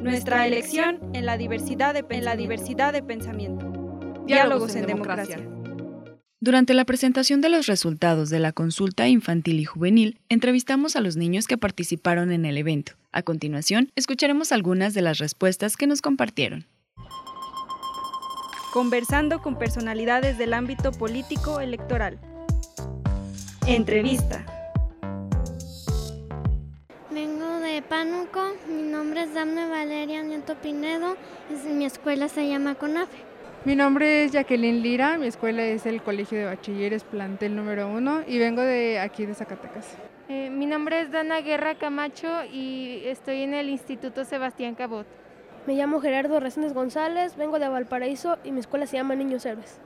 Nuestra 0.00 0.46
elección 0.46 1.00
en 1.14 1.26
la 1.26 1.36
diversidad 1.36 1.94
de, 1.94 2.04
en 2.10 2.24
la 2.24 2.36
diversidad 2.36 2.92
de 2.92 3.02
pensamiento. 3.02 3.72
Diálogos 4.26 4.74
en 4.76 4.86
democracia. 4.86 5.40
Durante 6.38 6.74
la 6.74 6.84
presentación 6.84 7.40
de 7.40 7.48
los 7.48 7.66
resultados 7.66 8.28
de 8.28 8.38
la 8.38 8.52
consulta 8.52 9.08
infantil 9.08 9.58
y 9.58 9.64
juvenil, 9.64 10.20
entrevistamos 10.28 10.94
a 10.94 11.00
los 11.00 11.16
niños 11.16 11.46
que 11.46 11.56
participaron 11.56 12.30
en 12.30 12.44
el 12.44 12.58
evento. 12.58 12.92
A 13.10 13.22
continuación, 13.22 13.90
escucharemos 13.96 14.52
algunas 14.52 14.92
de 14.92 15.02
las 15.02 15.18
respuestas 15.18 15.76
que 15.76 15.86
nos 15.86 16.02
compartieron. 16.02 16.66
Conversando 18.72 19.40
con 19.40 19.58
personalidades 19.58 20.36
del 20.36 20.52
ámbito 20.52 20.92
político 20.92 21.60
electoral. 21.60 22.20
Entrevista. 23.66 24.55
Mi 28.68 28.82
nombre 28.82 29.22
es 29.22 29.34
Damne 29.34 29.68
Valeria 29.68 30.22
Nieto 30.22 30.54
Pinedo, 30.54 31.16
mi 31.74 31.84
escuela 31.84 32.28
se 32.28 32.48
llama 32.48 32.76
CONAFE. 32.76 33.16
Mi 33.64 33.74
nombre 33.74 34.24
es 34.24 34.32
Jacqueline 34.32 34.80
Lira, 34.80 35.18
mi 35.18 35.26
escuela 35.26 35.64
es 35.64 35.86
el 35.86 36.00
Colegio 36.02 36.38
de 36.38 36.44
Bachilleres 36.44 37.02
Plantel 37.02 37.56
número 37.56 37.88
uno 37.88 38.22
y 38.26 38.38
vengo 38.38 38.62
de 38.62 39.00
aquí 39.00 39.26
de 39.26 39.34
Zacatecas. 39.34 39.96
Eh, 40.28 40.50
mi 40.50 40.66
nombre 40.66 41.00
es 41.00 41.10
Dana 41.10 41.40
Guerra 41.40 41.74
Camacho 41.74 42.44
y 42.44 43.02
estoy 43.06 43.42
en 43.42 43.54
el 43.54 43.68
Instituto 43.68 44.24
Sebastián 44.24 44.76
Cabot. 44.76 45.06
Me 45.66 45.74
llamo 45.74 46.00
Gerardo 46.00 46.38
Reséndez 46.38 46.74
González, 46.74 47.36
vengo 47.36 47.58
de 47.58 47.68
Valparaíso 47.68 48.38
y 48.44 48.52
mi 48.52 48.60
escuela 48.60 48.86
se 48.86 48.98
llama 48.98 49.16
Niños 49.16 49.44
Héroes. 49.46 49.80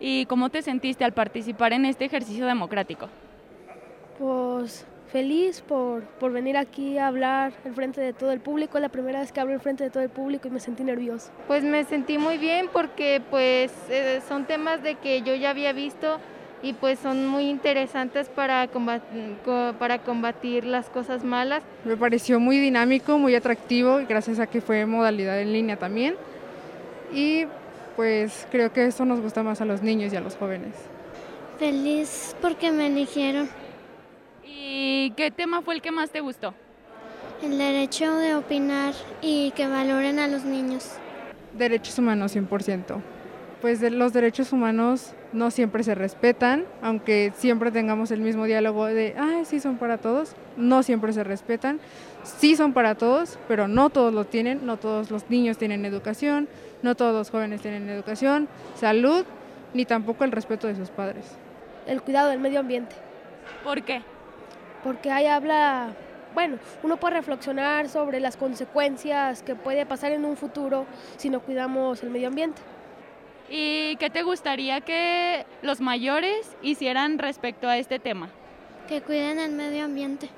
y 0.00 0.26
cómo 0.26 0.50
te 0.50 0.62
sentiste 0.62 1.04
al 1.04 1.12
participar 1.12 1.72
en 1.72 1.84
este 1.84 2.04
ejercicio 2.06 2.46
democrático. 2.46 3.08
Pues 4.18 4.84
feliz 5.12 5.60
por, 5.60 6.02
por 6.02 6.32
venir 6.32 6.56
aquí 6.56 6.98
a 6.98 7.08
hablar 7.08 7.52
en 7.64 7.74
frente 7.74 8.00
de 8.00 8.12
todo 8.12 8.32
el 8.32 8.40
público. 8.40 8.78
Es 8.78 8.82
la 8.82 8.88
primera 8.88 9.20
vez 9.20 9.32
que 9.32 9.40
hablo 9.40 9.52
en 9.52 9.60
frente 9.60 9.84
de 9.84 9.90
todo 9.90 10.02
el 10.02 10.10
público 10.10 10.48
y 10.48 10.50
me 10.50 10.60
sentí 10.60 10.84
nervioso. 10.84 11.30
Pues 11.46 11.64
me 11.64 11.84
sentí 11.84 12.18
muy 12.18 12.38
bien 12.38 12.68
porque 12.72 13.20
pues 13.30 13.72
eh, 13.88 14.20
son 14.28 14.46
temas 14.46 14.82
de 14.82 14.96
que 14.96 15.22
yo 15.22 15.34
ya 15.34 15.50
había 15.50 15.72
visto 15.72 16.18
y 16.62 16.74
pues 16.74 16.98
son 16.98 17.26
muy 17.26 17.48
interesantes 17.48 18.28
para 18.28 18.68
combatir, 18.68 19.36
para 19.78 19.98
combatir 19.98 20.64
las 20.64 20.88
cosas 20.90 21.24
malas. 21.24 21.62
Me 21.84 21.96
pareció 21.96 22.38
muy 22.38 22.58
dinámico, 22.58 23.18
muy 23.18 23.34
atractivo, 23.34 24.00
gracias 24.08 24.38
a 24.38 24.46
que 24.46 24.60
fue 24.60 24.84
modalidad 24.86 25.40
en 25.40 25.52
línea 25.52 25.76
también. 25.76 26.14
Y 27.12 27.46
pues 27.96 28.46
creo 28.50 28.72
que 28.72 28.86
eso 28.86 29.04
nos 29.04 29.20
gusta 29.20 29.42
más 29.42 29.60
a 29.60 29.64
los 29.64 29.82
niños 29.82 30.12
y 30.12 30.16
a 30.16 30.20
los 30.20 30.36
jóvenes. 30.36 30.74
Feliz 31.58 32.34
porque 32.40 32.70
me 32.72 32.86
eligieron. 32.86 33.48
¿Y 34.44 35.12
qué 35.16 35.30
tema 35.30 35.62
fue 35.62 35.74
el 35.74 35.82
que 35.82 35.90
más 35.90 36.10
te 36.10 36.20
gustó? 36.20 36.54
El 37.42 37.58
derecho 37.58 38.14
de 38.16 38.34
opinar 38.34 38.94
y 39.22 39.50
que 39.52 39.66
valoren 39.66 40.18
a 40.18 40.28
los 40.28 40.44
niños. 40.44 40.90
Derechos 41.56 41.98
humanos 41.98 42.34
100%. 42.36 43.00
Pues 43.60 43.82
los 43.82 44.12
derechos 44.12 44.52
humanos 44.52 45.14
no 45.32 45.50
siempre 45.50 45.82
se 45.82 45.94
respetan, 45.94 46.64
aunque 46.82 47.32
siempre 47.36 47.70
tengamos 47.70 48.10
el 48.10 48.20
mismo 48.20 48.46
diálogo 48.46 48.86
de, 48.86 49.14
ay, 49.18 49.44
sí 49.44 49.60
son 49.60 49.76
para 49.76 49.98
todos, 49.98 50.34
no 50.56 50.82
siempre 50.82 51.12
se 51.12 51.24
respetan, 51.24 51.78
sí 52.24 52.56
son 52.56 52.72
para 52.72 52.94
todos, 52.94 53.38
pero 53.48 53.68
no 53.68 53.90
todos 53.90 54.14
lo 54.14 54.24
tienen, 54.24 54.64
no 54.64 54.78
todos 54.78 55.10
los 55.10 55.28
niños 55.28 55.58
tienen 55.58 55.84
educación, 55.84 56.48
no 56.82 56.94
todos 56.94 57.14
los 57.14 57.30
jóvenes 57.30 57.60
tienen 57.60 57.88
educación, 57.90 58.48
salud, 58.74 59.24
ni 59.74 59.84
tampoco 59.84 60.24
el 60.24 60.32
respeto 60.32 60.66
de 60.66 60.74
sus 60.74 60.90
padres. 60.90 61.26
El 61.86 62.02
cuidado 62.02 62.30
del 62.30 62.40
medio 62.40 62.60
ambiente. 62.60 62.96
¿Por 63.62 63.82
qué? 63.82 64.02
Porque 64.82 65.10
ahí 65.10 65.26
habla, 65.26 65.88
bueno, 66.34 66.58
uno 66.82 66.96
puede 66.96 67.14
reflexionar 67.14 67.88
sobre 67.88 68.20
las 68.20 68.36
consecuencias 68.36 69.42
que 69.42 69.54
puede 69.54 69.86
pasar 69.86 70.12
en 70.12 70.24
un 70.24 70.36
futuro 70.36 70.86
si 71.16 71.30
no 71.30 71.40
cuidamos 71.40 72.02
el 72.02 72.10
medio 72.10 72.28
ambiente. 72.28 72.62
¿Y 73.48 73.96
qué 73.96 74.10
te 74.10 74.22
gustaría 74.22 74.80
que 74.80 75.44
los 75.62 75.80
mayores 75.80 76.56
hicieran 76.62 77.18
respecto 77.18 77.68
a 77.68 77.78
este 77.78 77.98
tema? 77.98 78.28
Que 78.88 79.02
cuiden 79.02 79.38
el 79.38 79.52
medio 79.52 79.84
ambiente. 79.84 80.28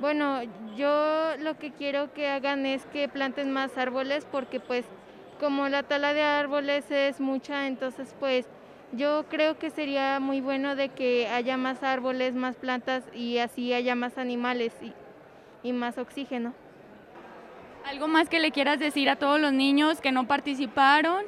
Bueno, 0.00 0.40
yo 0.76 1.36
lo 1.38 1.58
que 1.58 1.70
quiero 1.70 2.12
que 2.12 2.28
hagan 2.28 2.66
es 2.66 2.84
que 2.86 3.08
planten 3.08 3.52
más 3.52 3.76
árboles 3.76 4.26
porque 4.30 4.58
pues 4.58 4.84
como 5.38 5.68
la 5.68 5.82
tala 5.82 6.14
de 6.14 6.22
árboles 6.22 6.90
es 6.90 7.20
mucha, 7.20 7.66
entonces 7.66 8.14
pues 8.18 8.46
yo 8.96 9.24
creo 9.28 9.58
que 9.58 9.70
sería 9.70 10.20
muy 10.20 10.40
bueno 10.40 10.76
de 10.76 10.88
que 10.88 11.28
haya 11.28 11.56
más 11.56 11.82
árboles, 11.82 12.34
más 12.34 12.56
plantas 12.56 13.02
y 13.14 13.38
así 13.38 13.72
haya 13.72 13.94
más 13.94 14.18
animales 14.18 14.72
y, 15.62 15.72
más 15.72 15.98
oxígeno. 15.98 16.52
¿Algo 17.84 18.08
más 18.08 18.28
que 18.28 18.40
le 18.40 18.50
quieras 18.50 18.78
decir 18.78 19.08
a 19.10 19.16
todos 19.16 19.40
los 19.40 19.52
niños 19.52 20.00
que 20.00 20.12
no 20.12 20.26
participaron? 20.26 21.24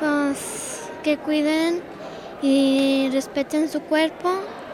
Pues 0.00 0.90
que 1.02 1.16
cuiden 1.18 1.82
y 2.42 3.08
respeten 3.12 3.68
su 3.68 3.80
cuerpo 3.82 4.30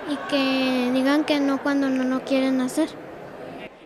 y 0.09 0.17
que 0.29 0.91
digan 0.93 1.25
que 1.25 1.41
no 1.41 1.63
cuando 1.63 1.89
no 1.89 2.05
lo 2.05 2.25
quieren 2.25 2.61
hacer. 2.61 2.89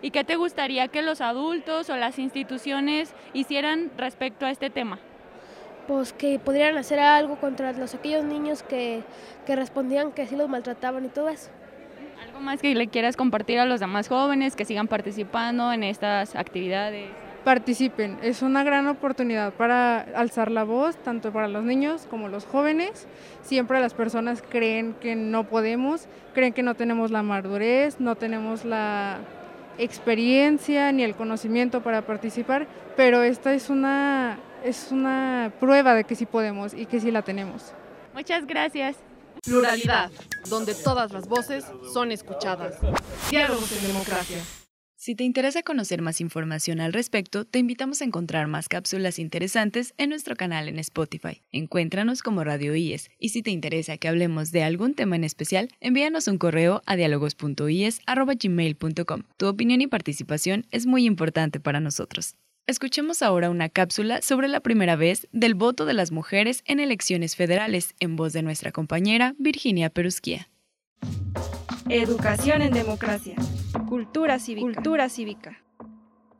¿Y 0.01 0.11
qué 0.11 0.23
te 0.23 0.35
gustaría 0.35 0.87
que 0.87 1.01
los 1.01 1.21
adultos 1.21 1.89
o 1.89 1.97
las 1.97 2.19
instituciones 2.19 3.13
hicieran 3.33 3.91
respecto 3.97 4.45
a 4.45 4.51
este 4.51 4.69
tema? 4.69 4.99
Pues 5.87 6.13
que 6.13 6.39
pudieran 6.39 6.77
hacer 6.77 6.99
algo 6.99 7.35
contra 7.37 7.71
los 7.73 7.93
aquellos 7.93 8.23
niños 8.23 8.63
que, 8.63 9.03
que 9.45 9.55
respondían 9.55 10.11
que 10.11 10.27
sí 10.27 10.35
los 10.35 10.49
maltrataban 10.49 11.05
y 11.05 11.09
todo 11.09 11.29
eso. 11.29 11.49
¿Algo 12.23 12.39
más 12.39 12.61
que 12.61 12.73
le 12.73 12.87
quieras 12.87 13.15
compartir 13.15 13.59
a 13.59 13.65
los 13.65 13.79
demás 13.79 14.07
jóvenes 14.07 14.55
que 14.55 14.65
sigan 14.65 14.87
participando 14.87 15.71
en 15.71 15.83
estas 15.83 16.35
actividades? 16.35 17.09
Participen, 17.43 18.17
es 18.23 18.41
una 18.41 18.63
gran 18.63 18.87
oportunidad 18.87 19.53
para 19.53 19.99
alzar 19.99 20.49
la 20.49 20.63
voz, 20.63 20.95
tanto 20.97 21.31
para 21.31 21.47
los 21.47 21.63
niños 21.63 22.07
como 22.09 22.27
los 22.27 22.45
jóvenes. 22.45 23.07
Siempre 23.43 23.79
las 23.79 23.93
personas 23.93 24.41
creen 24.41 24.95
que 24.99 25.15
no 25.15 25.43
podemos, 25.43 26.07
creen 26.33 26.53
que 26.53 26.63
no 26.63 26.73
tenemos 26.73 27.11
la 27.11 27.21
madurez, 27.21 27.99
no 27.99 28.15
tenemos 28.15 28.65
la 28.65 29.19
experiencia 29.77 30.91
ni 30.91 31.03
el 31.03 31.15
conocimiento 31.15 31.81
para 31.81 32.01
participar, 32.01 32.65
pero 32.95 33.21
esta 33.21 33.53
es 33.53 33.69
una 33.69 34.39
es 34.65 34.91
una 34.91 35.53
prueba 35.59 35.93
de 35.93 36.03
que 36.03 36.15
sí 36.15 36.25
podemos 36.25 36.73
y 36.73 36.87
que 36.87 36.99
sí 36.99 37.11
la 37.11 37.21
tenemos. 37.21 37.71
Muchas 38.13 38.47
gracias. 38.47 38.97
Pluralidad, 39.43 40.09
donde 40.49 40.73
todas 40.73 41.11
las 41.11 41.27
voces 41.27 41.65
son 41.93 42.11
escuchadas. 42.11 42.79
Diálogos 43.29 43.71
en 43.77 43.87
democracia. 43.87 44.39
Si 44.95 45.13
te 45.13 45.23
interesa 45.23 45.61
conocer 45.61 46.01
más 46.01 46.19
información 46.19 46.81
al 46.81 46.91
respecto, 46.91 47.45
te 47.45 47.59
invitamos 47.59 48.01
a 48.01 48.05
encontrar 48.05 48.47
más 48.47 48.67
cápsulas 48.67 49.19
interesantes 49.19 49.93
en 49.97 50.09
nuestro 50.09 50.35
canal 50.35 50.67
en 50.67 50.79
Spotify. 50.79 51.43
Encuéntranos 51.51 52.23
como 52.23 52.43
Radio 52.43 52.75
IES 52.75 53.11
y 53.19 53.29
si 53.29 53.43
te 53.43 53.51
interesa 53.51 53.97
que 53.97 54.07
hablemos 54.07 54.51
de 54.51 54.63
algún 54.63 54.95
tema 54.95 55.15
en 55.15 55.25
especial, 55.25 55.69
envíanos 55.79 56.27
un 56.27 56.39
correo 56.39 56.81
a 56.87 56.95
dialogos.ies.gmail.com. 56.95 59.23
Tu 59.37 59.45
opinión 59.45 59.81
y 59.81 59.87
participación 59.87 60.65
es 60.71 60.87
muy 60.87 61.05
importante 61.05 61.59
para 61.59 61.79
nosotros. 61.79 62.35
Escuchemos 62.67 63.21
ahora 63.21 63.51
una 63.51 63.69
cápsula 63.69 64.23
sobre 64.23 64.47
la 64.47 64.59
primera 64.59 64.95
vez 64.95 65.27
del 65.31 65.53
voto 65.53 65.85
de 65.85 65.93
las 65.93 66.11
mujeres 66.11 66.63
en 66.65 66.79
elecciones 66.79 67.35
federales 67.35 67.93
en 67.99 68.15
voz 68.15 68.33
de 68.33 68.41
nuestra 68.41 68.71
compañera 68.71 69.35
Virginia 69.37 69.91
Perusquía. 69.91 70.49
Educación 71.89 72.63
en 72.63 72.73
democracia. 72.73 73.35
Cultura 73.87 74.39
cívica. 74.39 74.65
Cultura 74.65 75.09
cívica. 75.09 75.61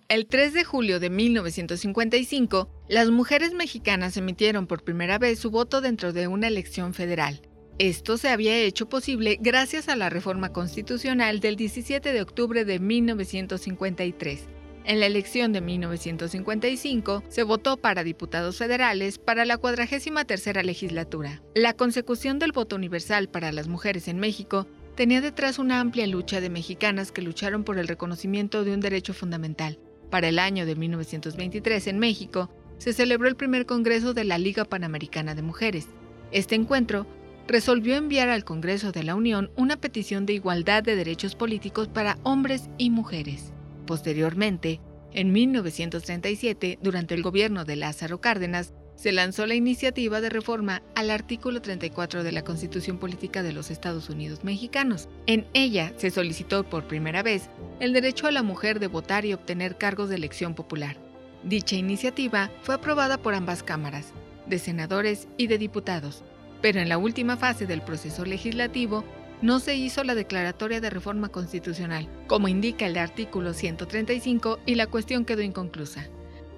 El 0.08 0.26
3 0.26 0.54
de 0.54 0.64
julio 0.64 1.00
de 1.00 1.12
1955, 1.12 2.70
las 2.90 3.12
mujeres 3.12 3.54
mexicanas 3.54 4.18
emitieron 4.18 4.66
por 4.66 4.84
primera 4.84 5.20
vez 5.20 5.38
su 5.38 5.52
voto 5.52 5.80
dentro 5.80 6.12
de 6.12 6.28
una 6.28 6.48
elección 6.48 6.96
federal. 6.96 7.40
Esto 7.78 8.18
se 8.18 8.30
había 8.30 8.58
hecho 8.58 8.90
posible 8.90 9.38
gracias 9.40 9.90
a 9.90 9.96
la 9.96 10.10
reforma 10.10 10.52
constitucional 10.52 11.40
del 11.40 11.56
17 11.56 12.14
de 12.14 12.22
octubre 12.24 12.66
de 12.66 12.80
1953 12.80 14.55
en 14.86 15.00
la 15.00 15.06
elección 15.06 15.52
de 15.54 15.62
1955 15.62 17.24
se 17.28 17.44
votó 17.44 17.78
para 17.78 18.04
diputados 18.04 18.58
federales 18.58 19.18
para 19.18 19.46
la 19.46 19.58
43 19.58 20.66
legislatura. 20.66 21.42
La 21.54 21.74
consecución 21.74 22.40
del 22.40 22.52
voto 22.52 22.76
universal 22.76 23.30
para 23.30 23.52
las 23.52 23.68
mujeres 23.68 24.08
en 24.08 24.20
México 24.20 24.68
tenía 24.96 25.22
detrás 25.22 25.60
una 25.60 25.80
amplia 25.80 26.08
lucha 26.08 26.40
de 26.40 26.50
mexicanas 26.50 27.12
que 27.12 27.22
lucharon 27.22 27.64
por 27.64 27.78
el 27.78 27.88
reconocimiento 27.88 28.64
de 28.64 28.74
un 28.74 28.80
derecho 28.80 29.14
fundamental. 29.14 29.80
Para 30.10 30.30
el 30.30 30.40
año 30.40 30.66
de 30.66 30.76
1923 30.76 31.88
en 31.88 32.00
México 32.00 32.50
se 32.78 32.94
celebró 32.94 33.28
el 33.28 33.36
primer 33.36 33.66
Congreso 33.66 34.14
de 34.14 34.24
la 34.24 34.38
Liga 34.38 34.66
Panamericana 34.66 35.36
de 35.36 35.42
Mujeres. 35.42 35.88
Este 36.32 36.56
encuentro 36.56 37.08
resolvió 37.48 37.96
enviar 37.96 38.30
al 38.30 38.44
Congreso 38.44 38.92
de 38.92 39.04
la 39.04 39.16
Unión 39.16 39.52
una 39.56 39.78
petición 39.78 40.26
de 40.26 40.34
igualdad 40.34 40.84
de 40.84 40.96
derechos 40.96 41.36
políticos 41.36 41.88
para 41.88 42.18
hombres 42.24 42.70
y 42.78 42.90
mujeres. 42.90 43.55
Posteriormente, 43.86 44.80
en 45.14 45.32
1937, 45.32 46.80
durante 46.82 47.14
el 47.14 47.22
gobierno 47.22 47.66
de 47.66 47.76
Lázaro 47.76 48.20
Cárdenas, 48.20 48.74
se 48.96 49.12
lanzó 49.12 49.46
la 49.46 49.56
iniciativa 49.56 50.22
de 50.22 50.30
reforma 50.30 50.82
al 50.96 51.12
artículo 51.12 51.62
34 51.62 52.24
de 52.24 52.32
la 52.32 52.44
Constitución 52.44 52.98
Política 52.98 53.44
de 53.44 53.54
los 53.54 53.70
Estados 53.70 54.10
Unidos 54.10 54.44
Mexicanos. 54.44 55.10
En 55.26 55.48
ella 55.54 55.94
se 55.98 56.12
solicitó 56.12 56.64
por 56.64 56.88
primera 56.88 57.22
vez 57.22 57.50
el 57.80 57.94
derecho 57.94 58.28
a 58.28 58.32
la 58.32 58.44
mujer 58.44 58.80
de 58.80 58.88
votar 58.88 59.26
y 59.26 59.34
obtener 59.34 59.78
cargos 59.78 60.10
de 60.10 60.16
elección 60.16 60.56
popular. 60.56 60.98
Dicha 61.44 61.76
iniciativa 61.76 62.50
fue 62.62 62.76
aprobada 62.76 63.18
por 63.18 63.36
ambas 63.36 63.64
cámaras, 63.64 64.14
de 64.48 64.60
senadores 64.60 65.28
y 65.38 65.48
de 65.48 65.58
diputados, 65.58 66.24
pero 66.62 66.80
en 66.80 66.90
la 66.90 66.98
última 66.98 67.38
fase 67.38 67.68
del 67.68 67.82
proceso 67.82 68.26
legislativo 68.26 69.04
no 69.46 69.60
se 69.60 69.76
hizo 69.76 70.04
la 70.04 70.16
declaratoria 70.16 70.82
de 70.82 70.90
reforma 70.90 71.30
constitucional, 71.30 72.10
como 72.26 72.48
indica 72.48 72.88
el 72.88 72.98
artículo 72.98 73.54
135, 73.54 74.58
y 74.66 74.74
la 74.74 74.88
cuestión 74.88 75.24
quedó 75.24 75.44
inconclusa. 75.44 76.08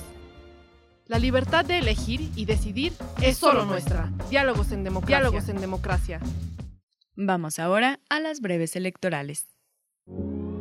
La 1.08 1.20
libertad 1.20 1.66
de 1.66 1.80
elegir 1.80 2.32
y 2.36 2.46
decidir 2.46 2.94
es 3.22 3.38
solo 3.38 3.66
nuestra. 3.66 4.12
Diálogos 4.30 4.72
en 4.72 4.84
democracia. 4.84 5.20
Diálogos 5.20 5.50
en 5.50 5.62
democracia. 5.62 6.20
Vamos 7.16 7.60
ahora 7.60 8.00
a 8.10 8.20
las 8.20 8.42
breves 8.42 8.76
electorales. 8.76 9.46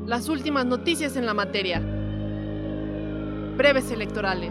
Las 0.07 0.29
últimas 0.29 0.67
noticias 0.67 1.17
en 1.17 1.25
la 1.25 1.33
materia 1.33 2.04
breves 3.57 3.91
electorales. 3.91 4.51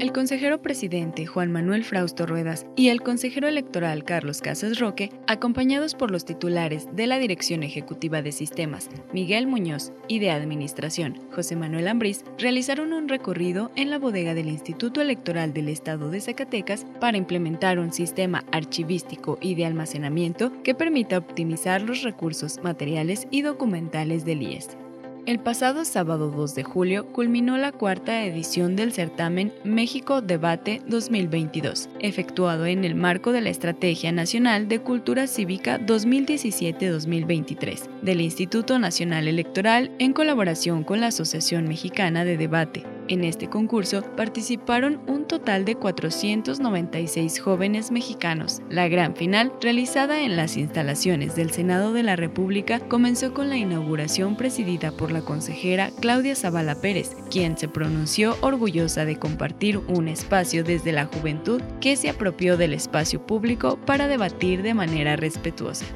El 0.00 0.14
consejero 0.14 0.62
presidente 0.62 1.26
Juan 1.26 1.52
Manuel 1.52 1.84
Frausto 1.84 2.24
Ruedas 2.24 2.66
y 2.74 2.88
el 2.88 3.02
consejero 3.02 3.46
electoral 3.46 4.04
Carlos 4.04 4.40
Casas 4.40 4.78
Roque, 4.78 5.10
acompañados 5.26 5.94
por 5.94 6.10
los 6.10 6.24
titulares 6.24 6.88
de 6.92 7.06
la 7.06 7.18
Dirección 7.18 7.62
Ejecutiva 7.62 8.22
de 8.22 8.32
Sistemas, 8.32 8.88
Miguel 9.12 9.46
Muñoz, 9.46 9.92
y 10.08 10.18
de 10.20 10.30
Administración, 10.30 11.20
José 11.30 11.56
Manuel 11.56 11.86
Ambriz, 11.86 12.24
realizaron 12.38 12.94
un 12.94 13.08
recorrido 13.08 13.70
en 13.76 13.90
la 13.90 13.98
bodega 13.98 14.32
del 14.32 14.48
Instituto 14.48 15.02
Electoral 15.02 15.52
del 15.52 15.68
Estado 15.68 16.10
de 16.10 16.20
Zacatecas 16.20 16.86
para 17.00 17.18
implementar 17.18 17.78
un 17.78 17.92
sistema 17.92 18.44
archivístico 18.50 19.38
y 19.42 19.54
de 19.54 19.66
almacenamiento 19.66 20.62
que 20.62 20.74
permita 20.74 21.18
optimizar 21.18 21.82
los 21.82 22.02
recursos 22.02 22.60
materiales 22.62 23.28
y 23.30 23.42
documentales 23.42 24.24
del 24.24 24.42
IES. 24.42 24.78
El 25.28 25.38
pasado 25.40 25.84
sábado 25.84 26.30
2 26.30 26.54
de 26.54 26.64
julio 26.64 27.12
culminó 27.12 27.58
la 27.58 27.70
cuarta 27.70 28.24
edición 28.24 28.76
del 28.76 28.94
certamen 28.94 29.52
México 29.62 30.22
Debate 30.22 30.80
2022, 30.86 31.90
efectuado 32.00 32.64
en 32.64 32.82
el 32.82 32.94
marco 32.94 33.32
de 33.32 33.42
la 33.42 33.50
Estrategia 33.50 34.10
Nacional 34.10 34.68
de 34.68 34.80
Cultura 34.80 35.26
Cívica 35.26 35.78
2017-2023 35.80 37.90
del 38.00 38.22
Instituto 38.22 38.78
Nacional 38.78 39.28
Electoral 39.28 39.90
en 39.98 40.14
colaboración 40.14 40.82
con 40.82 41.02
la 41.02 41.08
Asociación 41.08 41.68
Mexicana 41.68 42.24
de 42.24 42.38
Debate. 42.38 42.97
En 43.08 43.24
este 43.24 43.48
concurso 43.48 44.02
participaron 44.16 45.00
un 45.06 45.26
total 45.26 45.64
de 45.64 45.76
496 45.76 47.40
jóvenes 47.40 47.90
mexicanos. 47.90 48.60
La 48.68 48.86
gran 48.88 49.16
final, 49.16 49.50
realizada 49.62 50.20
en 50.20 50.36
las 50.36 50.58
instalaciones 50.58 51.34
del 51.34 51.50
Senado 51.50 51.94
de 51.94 52.02
la 52.02 52.16
República, 52.16 52.80
comenzó 52.80 53.32
con 53.32 53.48
la 53.48 53.56
inauguración 53.56 54.36
presidida 54.36 54.92
por 54.92 55.10
la 55.10 55.22
consejera 55.22 55.90
Claudia 56.00 56.36
Zavala 56.36 56.74
Pérez, 56.74 57.16
quien 57.30 57.56
se 57.56 57.66
pronunció 57.66 58.36
orgullosa 58.42 59.06
de 59.06 59.18
compartir 59.18 59.78
un 59.78 60.08
espacio 60.08 60.62
desde 60.62 60.92
la 60.92 61.06
juventud 61.06 61.62
que 61.80 61.96
se 61.96 62.10
apropió 62.10 62.58
del 62.58 62.74
espacio 62.74 63.26
público 63.26 63.78
para 63.86 64.06
debatir 64.06 64.62
de 64.62 64.74
manera 64.74 65.16
respetuosa 65.16 65.86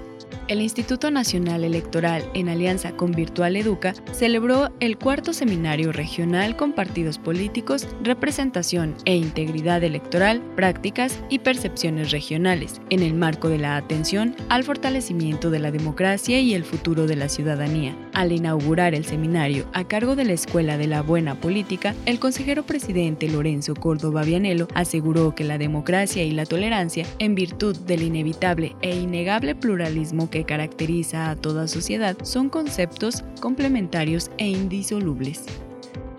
el 0.53 0.61
Instituto 0.61 1.11
Nacional 1.11 1.65
Electoral, 1.65 2.23
en 2.35 2.51
alianza 2.51 2.93
con 2.93 3.13
Virtual 3.13 3.57
Educa, 3.57 3.95
celebró 4.13 4.71
el 4.81 4.99
cuarto 4.99 5.33
seminario 5.33 5.93
regional 5.93 6.57
con 6.57 6.75
partidos 6.75 7.19
políticos, 7.19 7.89
representación 8.03 8.95
e 9.07 9.17
integridad 9.17 9.83
electoral, 9.83 10.43
prácticas 10.55 11.19
y 11.31 11.39
percepciones 11.39 12.11
regionales, 12.11 12.83
en 12.91 13.03
el 13.03 13.15
marco 13.15 13.49
de 13.49 13.59
la 13.59 13.77
atención 13.77 14.37
al 14.51 14.63
fortalecimiento 14.63 15.51
de 15.51 15.59
la 15.59 15.71
democracia 15.71 16.39
y 16.39 16.53
el 16.53 16.65
futuro 16.65 17.07
de 17.07 17.17
la 17.17 17.31
ciudadanía. 17.31 17.97
Al 18.13 18.31
inaugurar 18.31 18.95
el 18.95 19.07
seminario 19.07 19.67
a 19.73 19.85
cargo 19.85 20.17
de 20.17 20.27
la 20.27 20.35
Escuela 20.35 20.77
de 20.77 20.87
la 20.87 21.01
Buena 21.01 21.35
Política, 21.41 21.95
el 22.05 22.19
consejero 22.19 22.65
presidente 22.65 23.27
Lorenzo 23.27 23.75
Córdoba 23.75 24.23
Vianelo 24.23 24.69
aseguró 24.75 25.35
que 25.35 25.45
la 25.45 25.57
democracia 25.57 26.23
y 26.23 26.33
la 26.33 26.45
tolerancia, 26.45 27.07
en 27.19 27.35
virtud 27.35 27.75
del 27.79 28.03
inevitable 28.03 28.77
e 28.83 28.95
innegable 28.95 29.55
pluralismo 29.55 30.29
que 30.29 30.42
caracteriza 30.45 31.31
a 31.31 31.37
toda 31.37 31.69
sociedad 31.69 32.17
son 32.23 32.49
conceptos 32.49 33.23
complementarios 33.41 34.31
e 34.39 34.47
indisolubles. 34.47 35.45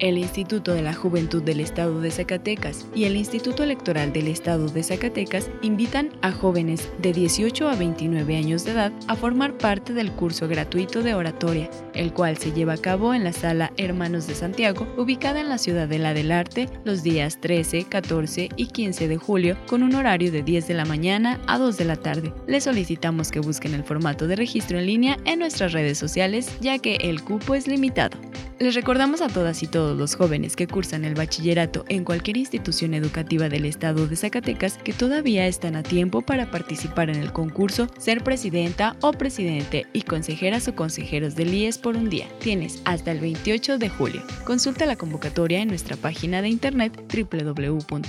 El 0.03 0.17
Instituto 0.17 0.73
de 0.73 0.81
la 0.81 0.93
Juventud 0.93 1.41
del 1.41 1.61
Estado 1.61 2.01
de 2.01 2.11
Zacatecas 2.11 2.85
y 2.93 3.05
el 3.05 3.15
Instituto 3.15 3.63
Electoral 3.63 4.11
del 4.11 4.27
Estado 4.27 4.67
de 4.67 4.83
Zacatecas 4.83 5.49
invitan 5.61 6.09
a 6.21 6.33
jóvenes 6.33 6.89
de 7.01 7.13
18 7.13 7.69
a 7.69 7.75
29 7.77 8.35
años 8.35 8.65
de 8.65 8.71
edad 8.71 8.91
a 9.07 9.15
formar 9.15 9.57
parte 9.57 9.93
del 9.93 10.11
curso 10.11 10.49
gratuito 10.49 11.03
de 11.03 11.15
oratoria, 11.15 11.69
el 11.93 12.11
cual 12.11 12.37
se 12.37 12.51
lleva 12.51 12.73
a 12.73 12.77
cabo 12.77 13.13
en 13.13 13.23
la 13.23 13.31
sala 13.31 13.71
Hermanos 13.77 14.27
de 14.27 14.35
Santiago, 14.35 14.93
ubicada 14.97 15.39
en 15.39 15.47
la 15.47 15.57
Ciudadela 15.57 16.13
del 16.13 16.33
Arte, 16.33 16.67
los 16.83 17.01
días 17.01 17.39
13, 17.39 17.85
14 17.85 18.49
y 18.57 18.67
15 18.67 19.07
de 19.07 19.15
julio, 19.15 19.57
con 19.67 19.83
un 19.83 19.95
horario 19.95 20.33
de 20.33 20.43
10 20.43 20.67
de 20.67 20.73
la 20.73 20.83
mañana 20.83 21.39
a 21.47 21.57
2 21.57 21.77
de 21.77 21.85
la 21.85 21.95
tarde. 21.95 22.33
Les 22.45 22.65
solicitamos 22.65 23.31
que 23.31 23.39
busquen 23.39 23.73
el 23.73 23.85
formato 23.85 24.27
de 24.27 24.35
registro 24.35 24.77
en 24.79 24.85
línea 24.85 25.17
en 25.23 25.39
nuestras 25.39 25.71
redes 25.71 25.97
sociales, 25.97 26.51
ya 26.59 26.77
que 26.79 26.95
el 26.95 27.23
cupo 27.23 27.55
es 27.55 27.69
limitado. 27.69 28.17
Les 28.59 28.75
recordamos 28.75 29.21
a 29.21 29.27
todas 29.27 29.63
y 29.63 29.67
todos 29.67 29.97
los 29.97 30.15
jóvenes 30.15 30.55
que 30.55 30.67
cursan 30.67 31.05
el 31.05 31.15
bachillerato 31.15 31.85
en 31.89 32.03
cualquier 32.03 32.37
institución 32.37 32.93
educativa 32.93 33.49
del 33.49 33.65
estado 33.65 34.05
de 34.07 34.15
Zacatecas 34.15 34.77
que 34.77 34.93
todavía 34.93 35.47
están 35.47 35.75
a 35.75 35.81
tiempo 35.83 36.21
para 36.21 36.51
participar 36.51 37.09
en 37.09 37.17
el 37.17 37.33
concurso 37.33 37.87
Ser 37.97 38.23
Presidenta 38.23 38.95
o 39.01 39.11
Presidente 39.11 39.87
y 39.91 40.03
consejeras 40.03 40.67
o 40.67 40.75
consejeros 40.75 41.35
del 41.35 41.53
IES 41.53 41.79
por 41.79 41.97
un 41.97 42.09
día. 42.09 42.27
Tienes 42.39 42.81
hasta 42.85 43.11
el 43.11 43.19
28 43.19 43.79
de 43.79 43.89
julio. 43.89 44.21
Consulta 44.45 44.85
la 44.85 44.95
convocatoria 44.95 45.59
en 45.59 45.69
nuestra 45.69 45.97
página 45.97 46.41
de 46.41 46.49
internet 46.49 46.93
www.ies.org.mx. 47.11 48.03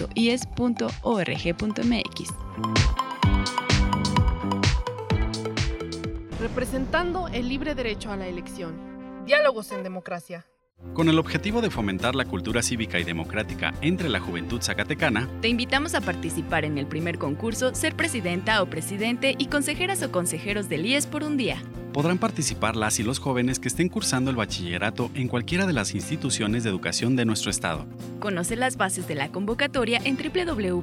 Representando 6.41 7.29
el 7.29 7.49
libre 7.49 7.75
derecho 7.75 8.13
a 8.13 8.17
la 8.17 8.27
elección 8.27 8.94
Diálogos 9.25 9.73
en 9.73 9.83
Democracia. 9.83 10.47
Con 10.93 11.09
el 11.09 11.19
objetivo 11.19 11.63
de 11.63 11.71
fomentar 11.71 12.15
la 12.15 12.27
cultura 12.27 12.63
cívica 12.63 12.99
y 12.99 13.05
democrática 13.05 13.73
entre 13.81 14.11
la 14.11 14.21
juventud 14.21 14.61
zacatecana, 14.61 15.31
te 15.41 15.49
invitamos 15.49 15.95
a 15.95 16.03
participar 16.03 16.65
en 16.67 16.77
el 16.77 16.87
primer 16.87 17.19
concurso 17.19 17.75
Ser 17.75 17.95
Presidenta 17.97 18.61
o 18.63 18.67
Presidente 18.67 19.35
y 19.39 19.47
consejeras 19.47 20.03
o 20.03 20.13
consejeros 20.13 20.69
del 20.69 20.85
IES 20.85 21.07
por 21.07 21.25
un 21.25 21.39
día. 21.39 21.63
Podrán 21.95 22.19
participar 22.19 22.77
las 22.77 22.99
y 23.01 23.03
los 23.03 23.19
jóvenes 23.19 23.61
que 23.61 23.69
estén 23.69 23.89
cursando 23.89 24.31
el 24.31 24.37
bachillerato 24.37 25.11
en 25.15 25.29
cualquiera 25.29 25.65
de 25.65 25.73
las 25.73 25.95
instituciones 25.95 26.65
de 26.65 26.71
educación 26.71 27.17
de 27.17 27.25
nuestro 27.25 27.51
estado. 27.51 27.87
Conoce 28.21 28.57
las 28.57 28.77
bases 28.77 29.09
de 29.09 29.15
la 29.15 29.31
convocatoria 29.31 30.01
en 30.05 30.19
www.ies.org.mx. 30.19 30.81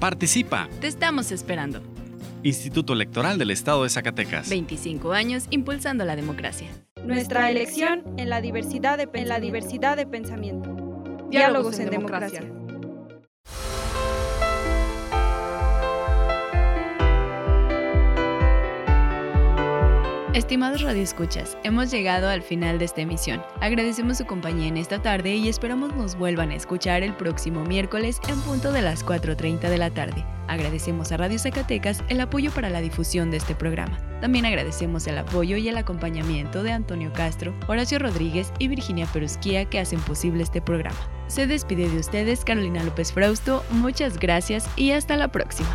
¡Participa! 0.00 0.68
Te 0.80 0.88
estamos 0.88 1.30
esperando. 1.30 1.95
Instituto 2.46 2.92
Electoral 2.92 3.38
del 3.38 3.50
Estado 3.50 3.82
de 3.82 3.90
Zacatecas. 3.90 4.48
25 4.48 5.12
años 5.12 5.46
impulsando 5.50 6.04
la 6.04 6.14
democracia. 6.14 6.68
Nuestra 7.04 7.50
elección 7.50 8.04
en 8.18 8.30
la 8.30 8.40
diversidad 8.40 8.98
de, 8.98 9.08
en 9.14 9.28
la 9.28 9.40
diversidad 9.40 9.96
de 9.96 10.06
pensamiento. 10.06 10.76
Diálogos, 11.28 11.80
en, 11.80 11.90
democracia. 11.90 12.44
Estimados 20.36 20.82
radioescuchas, 20.82 21.56
hemos 21.64 21.90
llegado 21.90 22.28
al 22.28 22.42
final 22.42 22.78
de 22.78 22.84
esta 22.84 23.00
emisión. 23.00 23.42
Agradecemos 23.62 24.18
su 24.18 24.26
compañía 24.26 24.68
en 24.68 24.76
esta 24.76 25.00
tarde 25.00 25.34
y 25.34 25.48
esperamos 25.48 25.96
nos 25.96 26.14
vuelvan 26.14 26.50
a 26.50 26.56
escuchar 26.56 27.02
el 27.02 27.14
próximo 27.14 27.64
miércoles 27.64 28.20
en 28.28 28.38
punto 28.42 28.70
de 28.70 28.82
las 28.82 29.02
4.30 29.02 29.60
de 29.70 29.78
la 29.78 29.88
tarde. 29.88 30.26
Agradecemos 30.46 31.10
a 31.10 31.16
Radio 31.16 31.38
Zacatecas 31.38 32.04
el 32.10 32.20
apoyo 32.20 32.50
para 32.50 32.68
la 32.68 32.82
difusión 32.82 33.30
de 33.30 33.38
este 33.38 33.54
programa. 33.54 33.98
También 34.20 34.44
agradecemos 34.44 35.06
el 35.06 35.16
apoyo 35.16 35.56
y 35.56 35.70
el 35.70 35.78
acompañamiento 35.78 36.62
de 36.62 36.72
Antonio 36.72 37.14
Castro, 37.14 37.54
Horacio 37.66 37.98
Rodríguez 37.98 38.52
y 38.58 38.68
Virginia 38.68 39.06
Perusquía 39.10 39.64
que 39.64 39.80
hacen 39.80 40.00
posible 40.00 40.42
este 40.42 40.60
programa. 40.60 40.98
Se 41.28 41.46
despide 41.46 41.88
de 41.88 41.98
ustedes 41.98 42.44
Carolina 42.44 42.84
López 42.84 43.10
Frausto, 43.10 43.64
muchas 43.70 44.20
gracias 44.20 44.68
y 44.76 44.90
hasta 44.90 45.16
la 45.16 45.28
próxima. 45.28 45.74